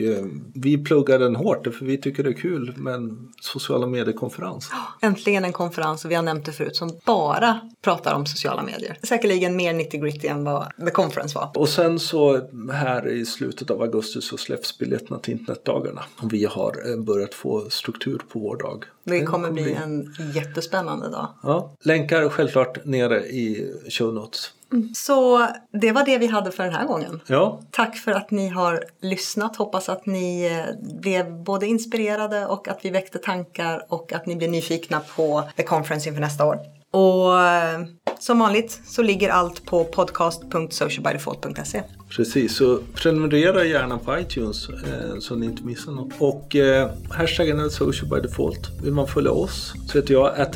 Och, 0.00 0.06
eh, 0.06 0.24
vi 0.54 0.78
pluggar 0.78 1.18
den 1.18 1.36
hårt 1.36 1.66
för 1.78 1.84
vi 1.84 1.98
tycker 1.98 2.22
det 2.22 2.30
är 2.30 2.34
kul 2.34 2.74
med 2.76 2.94
en 2.94 3.32
sociala 3.40 3.86
mediekonferens. 3.86 4.70
Äntligen 5.00 5.44
en 5.44 5.52
konferens, 5.52 6.04
och 6.04 6.10
vi 6.10 6.14
har 6.14 6.22
nämnt 6.22 6.46
det 6.46 6.52
förut, 6.52 6.76
som 6.76 6.98
bara 7.06 7.60
pratar 7.82 8.14
om 8.14 8.26
sociala 8.26 8.62
medier. 8.62 8.98
Säkerligen 9.02 9.56
mer 9.56 9.74
90 9.74 10.00
gritty 10.00 10.28
än 10.28 10.44
vad 10.44 10.72
The 10.84 10.90
Conference 10.90 11.38
var. 11.38 11.50
Och 11.54 11.68
sen 11.68 11.98
så 11.98 12.40
här 12.72 13.08
i 13.08 13.26
slutet 13.26 13.70
av 13.70 13.82
augusti 13.82 14.20
så 14.20 14.36
släpps 14.36 14.78
biljetterna 14.78 15.18
till 15.18 15.32
internetdagarna. 15.32 16.02
Och 16.22 16.32
vi 16.32 16.44
har 16.44 16.90
eh, 16.90 16.96
börjat 16.96 17.34
få 17.34 17.70
struktur 17.70 18.22
på 18.28 18.38
vår 18.38 18.56
dag. 18.56 18.84
Det 19.10 19.24
kommer 19.24 19.50
bli 19.50 19.72
en 19.74 20.14
jättespännande 20.34 21.08
dag. 21.08 21.28
Ja, 21.42 21.74
länkar 21.80 22.28
självklart 22.28 22.84
nere 22.84 23.20
i 23.20 23.72
show 23.88 24.14
notes. 24.14 24.50
Så 24.94 25.46
det 25.72 25.92
var 25.92 26.04
det 26.04 26.18
vi 26.18 26.26
hade 26.26 26.50
för 26.50 26.64
den 26.64 26.72
här 26.74 26.86
gången. 26.86 27.20
Ja, 27.26 27.60
Tack 27.70 27.96
för 27.96 28.12
att 28.12 28.30
ni 28.30 28.48
har 28.48 28.84
lyssnat. 29.00 29.56
Hoppas 29.56 29.88
att 29.88 30.06
ni 30.06 30.46
eh, 30.46 30.98
blev 31.00 31.42
både 31.44 31.66
inspirerade 31.66 32.46
och 32.46 32.68
att 32.68 32.84
vi 32.84 32.90
väckte 32.90 33.18
tankar 33.18 33.86
och 33.88 34.12
att 34.12 34.26
ni 34.26 34.36
blir 34.36 34.48
nyfikna 34.48 35.00
på 35.16 35.42
The 35.56 35.62
Conference 35.62 36.08
inför 36.08 36.20
nästa 36.20 36.44
år. 36.44 36.58
Och 36.92 37.42
eh, 37.42 37.80
som 38.18 38.38
vanligt 38.38 38.80
så 38.84 39.02
ligger 39.02 39.30
allt 39.30 39.66
på 39.66 39.84
podcast.socialbydefault.se. 39.84 41.82
precis. 42.16 42.56
Så 42.56 42.78
prenumerera 42.94 43.64
gärna 43.64 43.98
på 43.98 44.18
iTunes 44.18 44.68
eh, 44.68 45.18
så 45.20 45.36
ni 45.36 45.46
inte 45.46 45.62
missar 45.62 45.92
något. 45.92 46.12
Och 46.18 46.56
eh, 46.56 46.90
hashtaggen 47.10 47.60
är 47.60 47.68
social 47.68 48.08
by 48.10 48.28
default. 48.28 48.70
Vill 48.82 48.92
man 48.92 49.06
följa 49.06 49.30
oss 49.30 49.74
så 49.88 49.98
heter 49.98 50.14
jag 50.14 50.40
att 50.40 50.52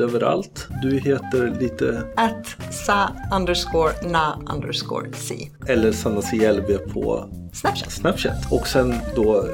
överallt. 0.00 0.68
Du 0.82 0.98
heter 0.98 1.60
lite 1.60 2.02
At 2.16 2.74
sa 2.74 3.08
underscore 3.34 3.92
na 4.08 4.38
underscore 4.54 5.12
si. 5.12 5.50
eller 5.68 5.92
Sanna 5.92 6.22
CLB 6.22 6.92
på 6.92 7.28
Snapchat. 7.52 7.92
Snapchat. 7.92 8.52
Och 8.52 8.66
sen 8.66 8.94
då 9.14 9.46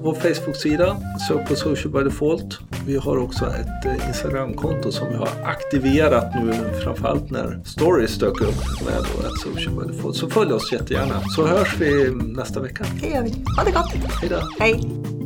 vår 0.00 0.14
Facebook-sida, 0.14 0.96
sök 1.28 1.48
på 1.48 1.56
Social 1.56 1.92
by 1.92 2.02
Default. 2.02 2.58
Vi 2.86 2.96
har 2.96 3.16
också 3.16 3.46
ett 3.46 3.84
eh, 3.84 4.08
Instagram-konto 4.08 4.92
som 4.92 5.08
vi 5.08 5.16
har 5.16 5.28
aktiverat 5.44 6.34
nu 6.34 6.52
framförallt 6.84 7.30
när 7.30 7.60
stories 7.64 8.18
dök 8.18 8.40
upp 8.40 8.84
med 8.86 8.96
då 8.96 9.36
Social 9.36 9.74
by 9.74 9.92
Default. 9.92 10.16
Så 10.16 10.30
följ 10.30 10.52
oss 10.52 10.72
jättegärna 10.72 11.20
så 11.36 11.46
hörs 11.46 11.80
vi 11.80 12.10
nästa 12.10 12.60
vecka. 12.60 12.84
Det 13.00 13.06
gör 13.06 13.22
vi. 13.22 13.44
Ha 13.56 13.64
det 13.64 13.70
gott. 13.70 13.92
Hej 14.20 14.28
då! 14.30 14.40
Hej! 14.58 15.23